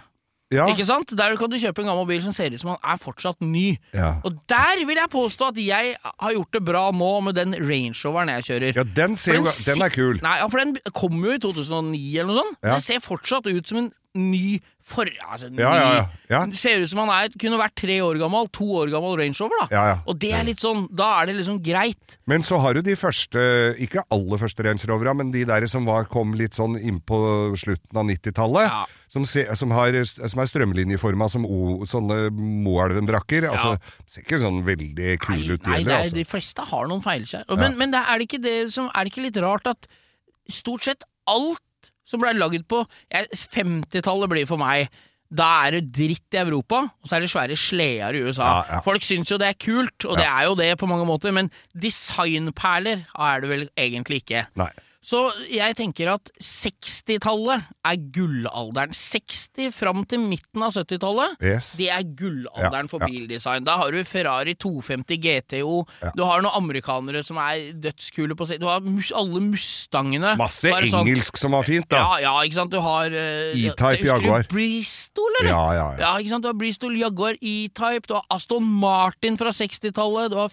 [0.53, 0.67] Ja.
[0.73, 1.13] Ikke sant?
[1.19, 3.79] Der kan du kjøpe en gammel bil som ser ut som han er fortsatt ny.
[3.97, 4.15] Ja.
[4.27, 7.97] Og der vil jeg påstå at jeg har gjort det bra nå med den Range
[8.05, 8.77] Roveren jeg kjører.
[8.77, 10.21] ja, den, ser, jo, den den er kul.
[10.23, 12.63] Nei, ja, for den kom jo i 2009 eller noe sånt.
[12.65, 15.09] Den ser fortsatt ut som en ny for...
[15.25, 15.61] Altså, ny.
[15.63, 16.41] Ja, ja, ja.
[16.51, 19.39] Det ser ut som han er, kunne vært tre år gammel, to år gammel Range
[19.41, 19.85] Rover, da.
[20.11, 22.19] Og det er litt sånn, da er det liksom greit.
[22.29, 23.43] Men så har du de første,
[23.83, 27.23] ikke aller første Range Rovera, men de der som var, kom litt sånn inn på
[27.61, 28.69] slutten av 90-tallet.
[28.69, 28.83] Ja.
[29.13, 33.45] Som, som, har, som er strømlinjeforma som o, sånne Moelven-brakker.
[33.51, 33.75] Altså,
[34.09, 36.17] ser ikke sånn veldig kule ut, de nei det er, Altså.
[36.17, 37.45] de fleste har noen feilskjær.
[37.61, 39.91] Men, men det er, det det som, er det ikke litt rart at
[40.49, 41.61] stort sett alt
[42.13, 44.93] som ble laget på 50-tallet blir for meg
[45.33, 48.49] da er det dritt i Europa, og så er det svære sleder i USA.
[48.49, 48.81] Ja, ja.
[48.85, 51.49] Folk syns jo det er kult, og det er jo det på mange måter, men
[51.73, 54.45] designperler er det vel egentlig ikke.
[54.61, 54.69] Nei.
[55.03, 55.19] Så
[55.51, 58.93] jeg tenker at 60-tallet er gullalderen.
[58.95, 61.73] 60 fram til midten av 70-tallet, Yes.
[61.79, 63.09] det er gullalderen Ja, for ja.
[63.11, 63.65] bildesign.
[63.67, 65.81] Da har du Ferrari 250 GTO,
[66.15, 70.37] du har noen amerikanere som er dødskule på du har mus alle Mustangene.
[70.39, 71.97] Masse Så sånn- engelsk som var fint, da.
[71.99, 72.71] Ja, ja, ikke sant.
[72.71, 74.47] Du har uh, E-Type Jaguar.
[74.49, 75.51] Bristol, eller?
[75.51, 75.99] Ja, ja, ja.
[76.03, 76.43] Ja, ikke sant?
[76.45, 80.53] Du har Bristol Jaguar E-Type, du har Aston Martin fra 60-tallet, du har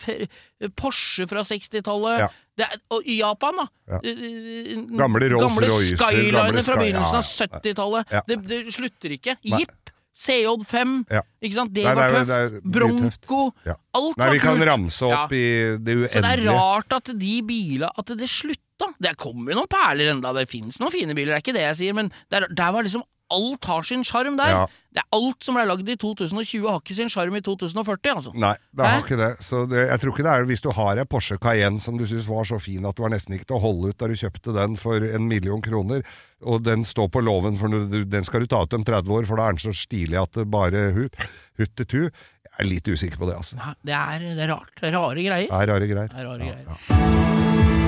[0.75, 2.19] Porsche fra 60-tallet.
[2.25, 2.29] Ja.
[2.59, 3.67] Det Og i Japan, da.
[3.87, 3.99] Ja.
[4.03, 7.59] eh, Gamle Rolls Royce Skyliner gamle fra begynnelsen av ja, ja.
[7.61, 8.11] 70-tallet.
[8.17, 8.21] Ja.
[8.27, 9.37] Det, det slutter ikke.
[9.47, 9.61] Nei.
[9.63, 11.21] Jeep, CJ5, Ja.
[11.39, 11.71] ikke sant.
[11.73, 12.33] Det Nei, var tøft.
[12.35, 12.71] er dritøft.
[12.75, 13.39] Bronco.
[13.65, 13.75] Ja.
[13.95, 15.37] Alt Nei, var vi kan ramse opp Ja.
[15.39, 18.89] i det Så det er rart at de bila At det slutta.
[18.99, 21.63] Det kommer jo noen perler enda, det fins noen fine biler, det er ikke det
[21.67, 24.49] jeg sier, men der, der var liksom Alt har sin sjarm der.
[24.55, 24.67] Ja.
[24.89, 28.31] Det er Alt som ble lagd i 2020, har ikke sin sjarm i 2040, altså.
[28.33, 29.03] Nei, det har Hæ?
[29.05, 29.27] ikke det.
[29.45, 32.05] Så det, jeg tror ikke det er hvis du har en Porsche Cayenne som du
[32.09, 34.15] syns var så fin at det var nesten ikke til å holde ut da du
[34.17, 36.01] kjøpte den for en million kroner,
[36.41, 39.37] og den står på låven for den skal du ta ut om 30 år, for
[39.37, 41.15] da er den så stilig at det bare hut,
[41.61, 42.09] huttetu.
[42.09, 43.55] Jeg er litt usikker på det, altså.
[43.61, 44.73] Nei, Det er, det er rart.
[44.81, 45.45] Rare greier.
[45.47, 46.09] Det er rare greier.
[46.09, 47.69] Det er rare Ja, greier.
[47.69, 47.78] ja.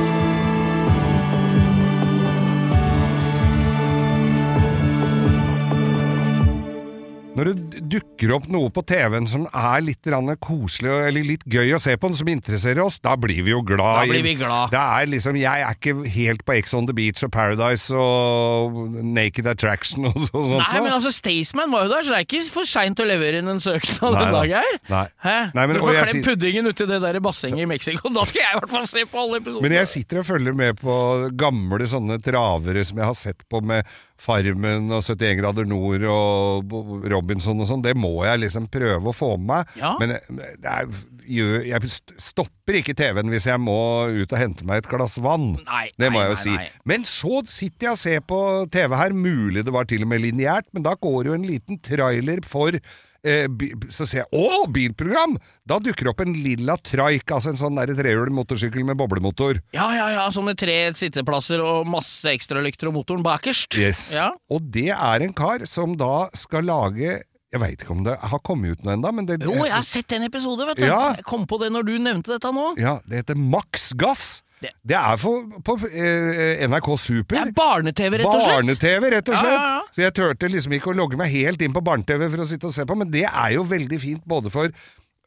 [7.32, 10.04] Når det dukker opp noe på TV-en som er litt
[10.44, 14.02] koselig eller litt gøy å se på, som interesserer oss, da blir vi jo glad.
[14.02, 14.74] Da blir vi glad.
[14.74, 18.76] Det er liksom, Jeg er ikke helt på Ex on the Beach og Paradise og
[19.00, 20.60] Naked Attraction og så, sånt.
[20.60, 23.40] Nei, men altså, Staysman var jo der, så det er ikke for seint å levere
[23.40, 24.78] inn en søknad den en dag her.
[24.92, 25.06] Nei.
[25.24, 25.38] Hæ?
[25.56, 28.12] Nei, men- du får klem puddingen uti det der bassenget i Mexico.
[28.12, 29.70] Da skal jeg i hvert fall se på alle episodene.
[29.70, 31.00] Men jeg sitter og følger med på
[31.40, 33.88] gamle sånne travere som jeg har sett på med
[34.22, 36.76] Farmen og 71 grader nord og
[37.10, 37.84] Robinson og sånn.
[37.86, 39.76] Det må jeg liksom prøve å få med meg.
[39.82, 39.96] Ja.
[40.02, 40.16] Men
[40.62, 40.92] det er,
[41.26, 41.92] jeg
[42.22, 43.78] stopper ikke TV-en hvis jeg må
[44.14, 45.56] ut og hente meg et glass vann.
[45.66, 46.82] Nei, det må nei, jeg jo nei, si.
[46.94, 48.42] Men så sitter jeg og ser på
[48.74, 51.82] TV her, mulig det var til og med lineært, men da går jo en liten
[51.82, 52.78] trailer for
[53.22, 53.46] Eh,
[53.94, 55.36] så ser jeg Å, bilprogram!
[55.68, 59.60] Da dukker det opp en lilla trike, altså en sånn der trehjulig motorsykkel med boblemotor.
[59.78, 63.78] Ja, ja, ja, sånn med tre sitteplasser og masse ekstralykter og motoren bakerst.
[63.78, 64.08] Yes.
[64.18, 64.32] Ja.
[64.50, 68.40] Og det er en kar som da skal lage Jeg veit ikke om det har
[68.48, 70.86] kommet ut noe ennå, men det Jo, jeg har sett en episode, vet du.
[70.88, 71.12] Ja.
[71.20, 72.70] Jeg kom på det når du nevnte dette nå.
[72.80, 74.40] Ja, det heter Max Gass.
[74.62, 77.36] Det- Det er for, på eh, NRK Super.
[77.36, 78.56] Det er barne-TV, rett og slett.
[78.56, 79.52] Barne-TV, rett og slett.
[79.58, 79.82] ja, ja.
[79.92, 82.70] Så jeg turte liksom ikke å logge meg helt inn på barne-TV for å sitte
[82.70, 84.70] og se på, men det er jo veldig fint både for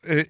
[0.06, 0.24] eh,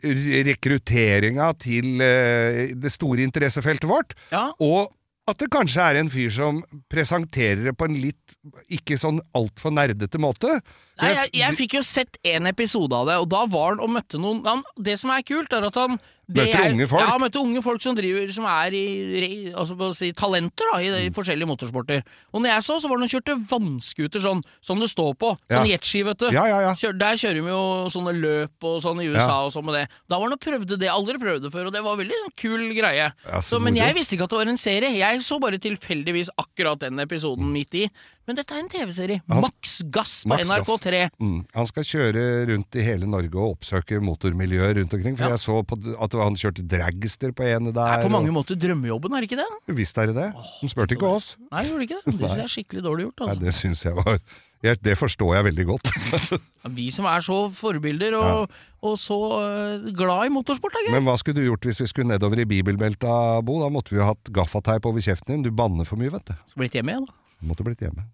[0.48, 4.50] rekrutteringa til eh, det store interessefeltet vårt, Ja.
[4.61, 4.92] og
[5.26, 6.59] at det kanskje er en fyr som
[6.92, 8.34] presenterer det på en litt
[8.68, 10.59] ikke sånn altfor nerdete måte.
[11.00, 13.88] Nei, jeg, jeg fikk jo sett en episode av det, og da var han og
[13.96, 15.96] møtte noen han, Det som er kult, er at han
[16.26, 17.02] det Møtte er- unge folk?
[17.04, 21.06] Ja, møter unge folk som driver Som er i altså si, talenter da, i, Mm.
[21.06, 22.02] i forskjellige motorsporter.
[22.32, 25.36] Og når jeg så, så var det noen kjørte vannskuter sånn, som det står på.
[25.50, 25.76] Sånn Ja.
[25.76, 26.30] jetski, vet du.
[26.30, 26.72] Ja, ja.
[26.74, 29.88] Kjør, der kjører de jo sånne løp og sånn i USA og sånn med det.
[30.08, 32.36] Da var det noe prøvde det, aldri prøvd det før, og det var veldig sånn
[32.36, 33.12] kul greie.
[33.42, 34.90] Så men jeg visste ikke at det var en serie.
[34.96, 37.90] Jeg så bare tilfeldigvis akkurat den episoden midt i.
[38.24, 39.20] Men dette er en TV-serie.
[39.28, 41.00] Max Gass på Max NRK3.
[41.20, 41.42] Mm.
[41.58, 45.18] Han skal kjøre rundt i hele Norge og oppsøke motormiljøet rundt omkring.
[45.18, 45.34] For Ja.
[45.36, 48.56] jeg så på at han kjørte dragster på ene Det er på mange og, måter
[48.56, 49.76] drømmejobben, er det ikke det?
[49.76, 50.30] Visst er det det.
[50.62, 51.36] De spurte ikke oss.
[51.52, 52.14] Nei, gjorde ikke det?
[52.16, 53.20] Det synes jeg er skikkelig dårlig gjort.
[53.20, 53.44] Nei, Altså.
[53.44, 54.18] det syns jeg var
[54.64, 55.90] Det forstår jeg veldig godt.
[56.78, 58.48] Vi som er så forbilder og,
[58.80, 60.94] og så eh, glad i motorsport, Geir.
[60.96, 63.58] Men hva skulle du gjort hvis vi skulle nedover i bibelbelta, Bo?
[63.60, 65.42] Da måtte vi jo hatt gaffateip over kjeften din.
[65.44, 66.32] Du banner for mye, vet du.
[66.48, 67.12] Skal blitt hjemme igjen, da.
[67.45, 68.09] Måtte blitt hjemme.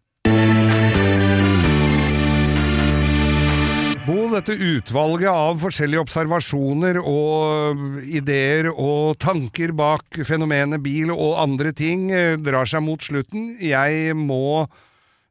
[4.10, 11.70] Bo, dette utvalget av forskjellige observasjoner og ideer og tanker bak fenomenet bil og andre
[11.76, 13.52] ting eh, drar seg mot slutten.
[13.62, 14.64] Jeg må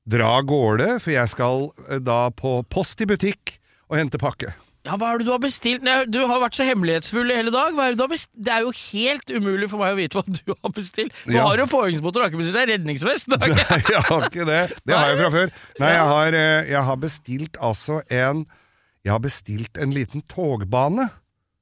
[0.10, 3.58] dra av gårde, for jeg skal eh, da på post i butikk
[3.89, 4.54] og hente pakke.
[4.90, 5.84] Ja, hva er det du har bestilt?
[5.86, 7.76] Nei, Du har vært så hemmelighetsfull i hele dag.
[7.78, 8.32] Hva er det, du har bestilt?
[8.48, 11.14] det er jo helt umulig for meg å vite hva du har bestilt.
[11.28, 11.44] Du Ja.
[11.46, 13.28] har jo påhengsmotor, du har ikke bestilt deg redningsvest?
[13.36, 14.62] Nei, jeg har ikke det.
[14.90, 15.52] Det har jeg fra før.
[15.84, 18.46] Nei, jeg har, eh, jeg har bestilt altså en
[19.06, 21.06] Jeg har bestilt en liten togbane.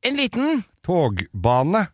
[0.04, 1.88] En liten Togbane.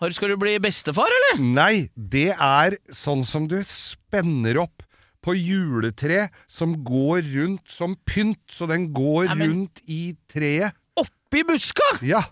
[0.00, 1.40] har, Skal du bli bestefar, eller?
[1.42, 4.82] Nei, det er sånn som du spenner opp
[5.26, 10.00] på juletre som går rundt som pynt, så den går Nei, men- rundt i
[10.30, 10.72] treet.
[11.02, 11.90] Oppi buska!
[12.06, 12.22] Ja,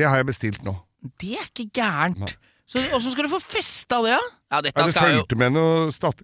[0.00, 0.78] det har jeg bestilt nå.
[1.20, 2.36] Det er ikke gærent.
[2.66, 4.20] Så, og så skal du få festa det, ja?
[4.52, 6.22] Ja, dette Ja, det skal jo fulgte med noe stat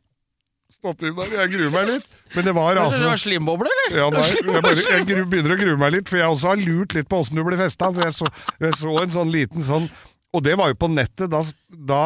[0.79, 2.07] stativ der, jeg gruer meg litt.
[2.37, 3.97] Men det var Kanskje altså det var slimboble, eller?
[3.99, 6.61] Ja, nei, jeg, bare, jeg gru- begynner å grue meg litt, for jeg også har
[6.63, 7.89] lurt litt på åssen du blir festa.
[7.97, 8.31] For jeg så,
[8.63, 9.89] jeg så en sånn liten sånn
[10.37, 11.31] Og det var jo på nettet.
[11.33, 11.41] Da,
[11.89, 12.03] da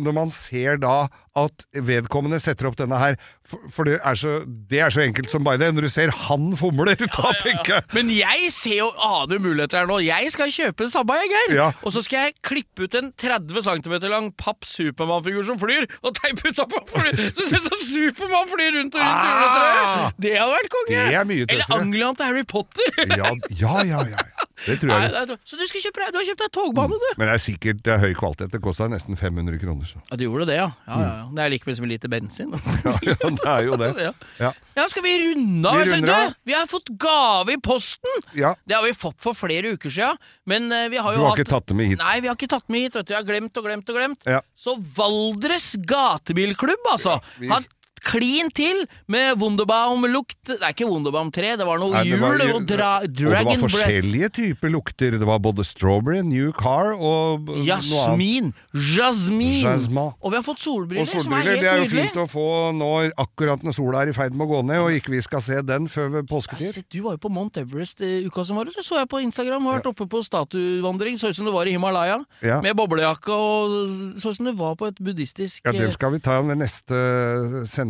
[0.00, 1.04] når man ser da
[1.34, 5.32] at vedkommende setter opp denne her, for, for det, er så, det er så enkelt
[5.32, 5.72] som bare det.
[5.74, 9.90] Når du ser han fomler, da tenker jeg Men jeg ser jo aner muligheter her
[9.90, 9.98] nå.
[10.04, 11.56] Jeg skal kjøpe samme, jeg, Geir.
[11.58, 11.66] Ja.
[11.82, 16.14] Og så skal jeg klippe ut en 30 cm lang papp Supermann-figur som flyr, og
[16.20, 16.84] teipe utapå.
[16.94, 19.82] Så ser det ut som Supermann flyr rundt og rundt juletreet!
[19.84, 20.14] Ah!
[20.24, 21.02] Det hadde vært konge.
[21.10, 21.74] Det er mye Eller.
[21.74, 23.02] Angelaen til Harry Potter.
[23.10, 24.24] Ja, ja, ja.
[24.64, 25.12] Det tror Nei, jeg.
[25.12, 27.08] det er- så du, skal kjøpe, du har kjøpt deg togbane, du.
[27.18, 28.50] Men det er sikkert det er høy kvalitet.
[28.54, 29.84] Det kosta nesten 500 kroner.
[29.84, 30.00] Så.
[30.10, 30.70] Ja, du gjorde det, ja.
[30.88, 31.26] ja, ja, ja.
[31.36, 32.54] Det er like mye som en liter bensin.
[32.84, 33.90] Ja, ja, det er jo det.
[34.74, 34.86] Ja.
[34.90, 35.84] Skal vi runde av?
[35.86, 36.00] Vi.
[36.02, 38.10] Du, vi har fått gave i posten!
[38.34, 38.54] Ja.
[38.66, 40.18] Det har vi fått for flere uker siden,
[40.50, 42.00] men eh, vi har jo Du har hatt ikke tatt det med hit?
[42.02, 43.12] Nei, vi har ikke tatt med hit, vet du.
[43.14, 44.26] Jeg har glemt og glemt og glemt.
[44.26, 44.40] Ja.
[44.58, 47.20] Så Valdres gatebilklubb, altså.
[47.38, 47.62] vi- Har
[48.04, 50.36] klin til med Wunderbaum-lukt.
[50.46, 53.08] Det er ikke Wunderbaum 3, det var noe Nei, det jul var- og dra, Og
[53.08, 53.64] det Dragon var Breath.
[53.64, 55.18] forskjellige typer lukter.
[55.18, 57.66] Det var både strawberry, new car og noe annet.
[57.66, 58.52] Jasmin.
[58.74, 59.62] Jasmin.
[59.64, 60.12] Jasmin.
[60.22, 62.10] Og vi har fått solbriller, Og som er solbriller, helt det er jo nydelig.
[62.12, 64.90] fint å få når akkurat når sola er i ferd med å gå ned, og
[64.92, 66.72] ikke vi skal se den før ved Jeg har påsketid.
[66.74, 69.22] sett, Du var jo på Mount Everest eh, uka som var, det så jeg på
[69.22, 69.62] Instagram.
[69.64, 71.18] Har vært oppe på statuevandring.
[71.18, 72.24] Så ut som du var i Himalaya.
[72.42, 72.60] Ja.
[72.60, 73.88] Med boblejakke og
[74.20, 76.58] så ut som du var på et buddhistisk Ja, det eh, skal vi ta ved
[76.58, 76.94] neste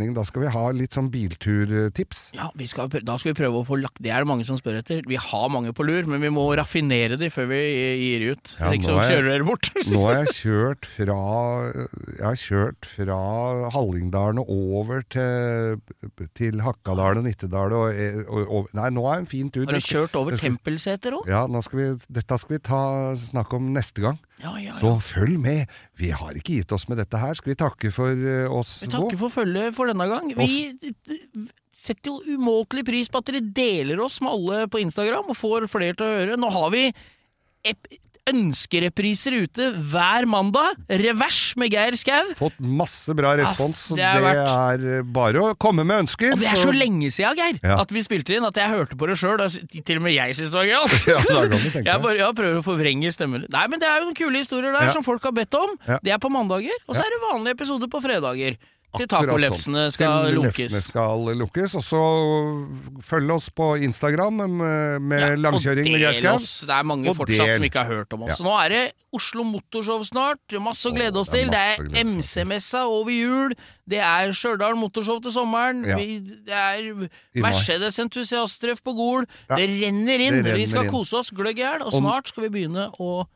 [0.04, 0.14] sending.
[0.16, 2.32] Da skal vi ha litt sånn bilturtips.
[2.36, 4.56] Ja, vi skal, da skal vi prøve å få lagt Det er det mange som
[4.58, 5.02] spør etter.
[5.06, 8.56] Vi har mange på lur, men vi må raffinere de før vi gir ut.
[8.58, 9.70] Ja, Hvis ikke så er jeg- kjører dere bort.
[9.94, 11.18] Nå har jeg kjørt fra
[12.18, 13.18] Jeg har kjørt fra
[13.74, 15.80] Hallingdalen og over til,
[16.34, 17.94] til Hakkadalen og Nittedal og,
[18.28, 19.66] og, og Nei, nå er en fin tur.
[19.68, 21.28] Har du kjørt over Tempelseter òg?
[21.30, 22.82] Ja, skal vi, dette skal vi ta
[23.18, 24.18] snakke om neste gang.
[24.44, 25.70] Ja, ja, Så følg med!
[25.96, 27.32] Vi har ikke gitt oss med dette her.
[27.38, 30.28] Skal vi takke for eh, oss Vi takker for følget for denne gang.
[30.36, 30.50] Vi
[31.74, 35.68] setter jo umåtelig pris på at dere deler oss med alle på Instagram og får
[35.72, 36.40] flere til å høre.
[36.40, 36.84] Nå har vi
[38.30, 40.78] ønskerepriser ute hver mandag.
[40.88, 42.30] Revers med Geir Skau.
[42.38, 43.82] Fått masse bra respons.
[43.92, 46.32] det det, har er bare å komme med ønsker.
[46.32, 47.78] Og det er så lenge siden, Geir, Ja.
[47.82, 49.38] at vi spilte inn, at jeg hørte på det sjøl.
[49.84, 50.84] Til og med jeg syns det var gøy.
[51.14, 51.18] Ja,
[51.48, 53.44] du tenke Jeg bare jeg prøver å forvrenge stemmen.
[53.50, 54.92] Nei, men det er jo noen kule historier der Ja.
[54.92, 55.76] som folk har bedt om.
[55.86, 55.98] Ja.
[56.02, 56.72] Det er på mandager.
[56.88, 57.06] Og så Ja.
[57.06, 58.56] er det vanlige episoder på fredager.
[58.98, 59.92] Til tacolefsene sånn.
[59.92, 61.74] skal Til lefsene skal lukkes.
[61.78, 62.02] Og så
[63.04, 66.60] følg oss på Instagram med, med Ja, langkjøring med oss.
[66.66, 67.54] Det er mange Og fortsatt del.
[67.58, 68.38] som ikke har hørt om oss.
[68.38, 68.44] Ja.
[68.44, 68.82] Nå er det
[69.14, 70.40] Oslo Motorshow snart.
[70.60, 71.50] Masse å glede oss til.
[71.50, 73.54] Det er, er MC-messa over jul.
[73.86, 75.84] Det er Stjørdal Motorshow til sommeren.
[75.86, 75.96] Ja.
[76.00, 77.08] Vi, det er
[77.44, 79.26] Mercedes-entusiasttreff på Gol.
[79.48, 80.40] Det renner inn.
[80.42, 80.92] Det renner vi skal inn.
[80.94, 83.26] kose oss gløgg i hjel, Og- snart skal vi begynne å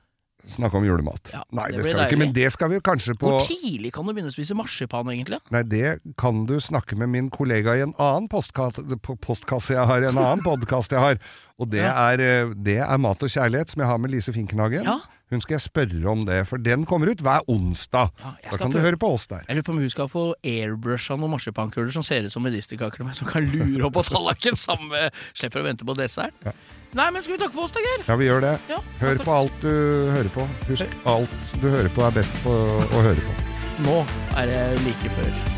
[0.47, 1.31] Snakke om julemat.
[1.35, 3.91] Ja, Nei, det det skal vi ikke, men det skal vi kanskje på Hvor tidlig
[3.93, 5.41] kan du begynne å spise marsipan, egentlig?
[5.51, 10.03] Nei, det kan du snakke med min kollega i en annen postkasse, postkasse jeg har,
[10.09, 11.19] en annen podkast jeg har.
[11.59, 11.93] Og det, Ja.
[12.13, 14.85] er, eh, det er Mat og kjærlighet, som jeg har med Lise Finkenhagen.
[14.87, 14.99] Ja.
[15.29, 18.15] Hun skal jeg spørre om det, for den kommer ut hver onsdag.
[18.23, 19.43] Ja, da kan du høre på oss der.
[19.49, 23.05] Jeg lurer på om hun skal få airbrusha noen marsipankuler som ser ut som medisterkaker,
[23.19, 26.49] som kan lure opp på tallerkenen sammen med Slipper å vente på dessert.
[26.97, 28.07] Nei, men skal vi takke for oss, da, Geir?
[28.09, 28.55] Ja, vi gjør det.
[28.73, 29.69] Ja, Hør på alt du
[30.15, 30.49] hører på.
[30.71, 32.57] Husk, alt du hører på er best på
[32.89, 33.39] å høre på.
[33.85, 34.01] Nå
[34.41, 35.58] er det like før.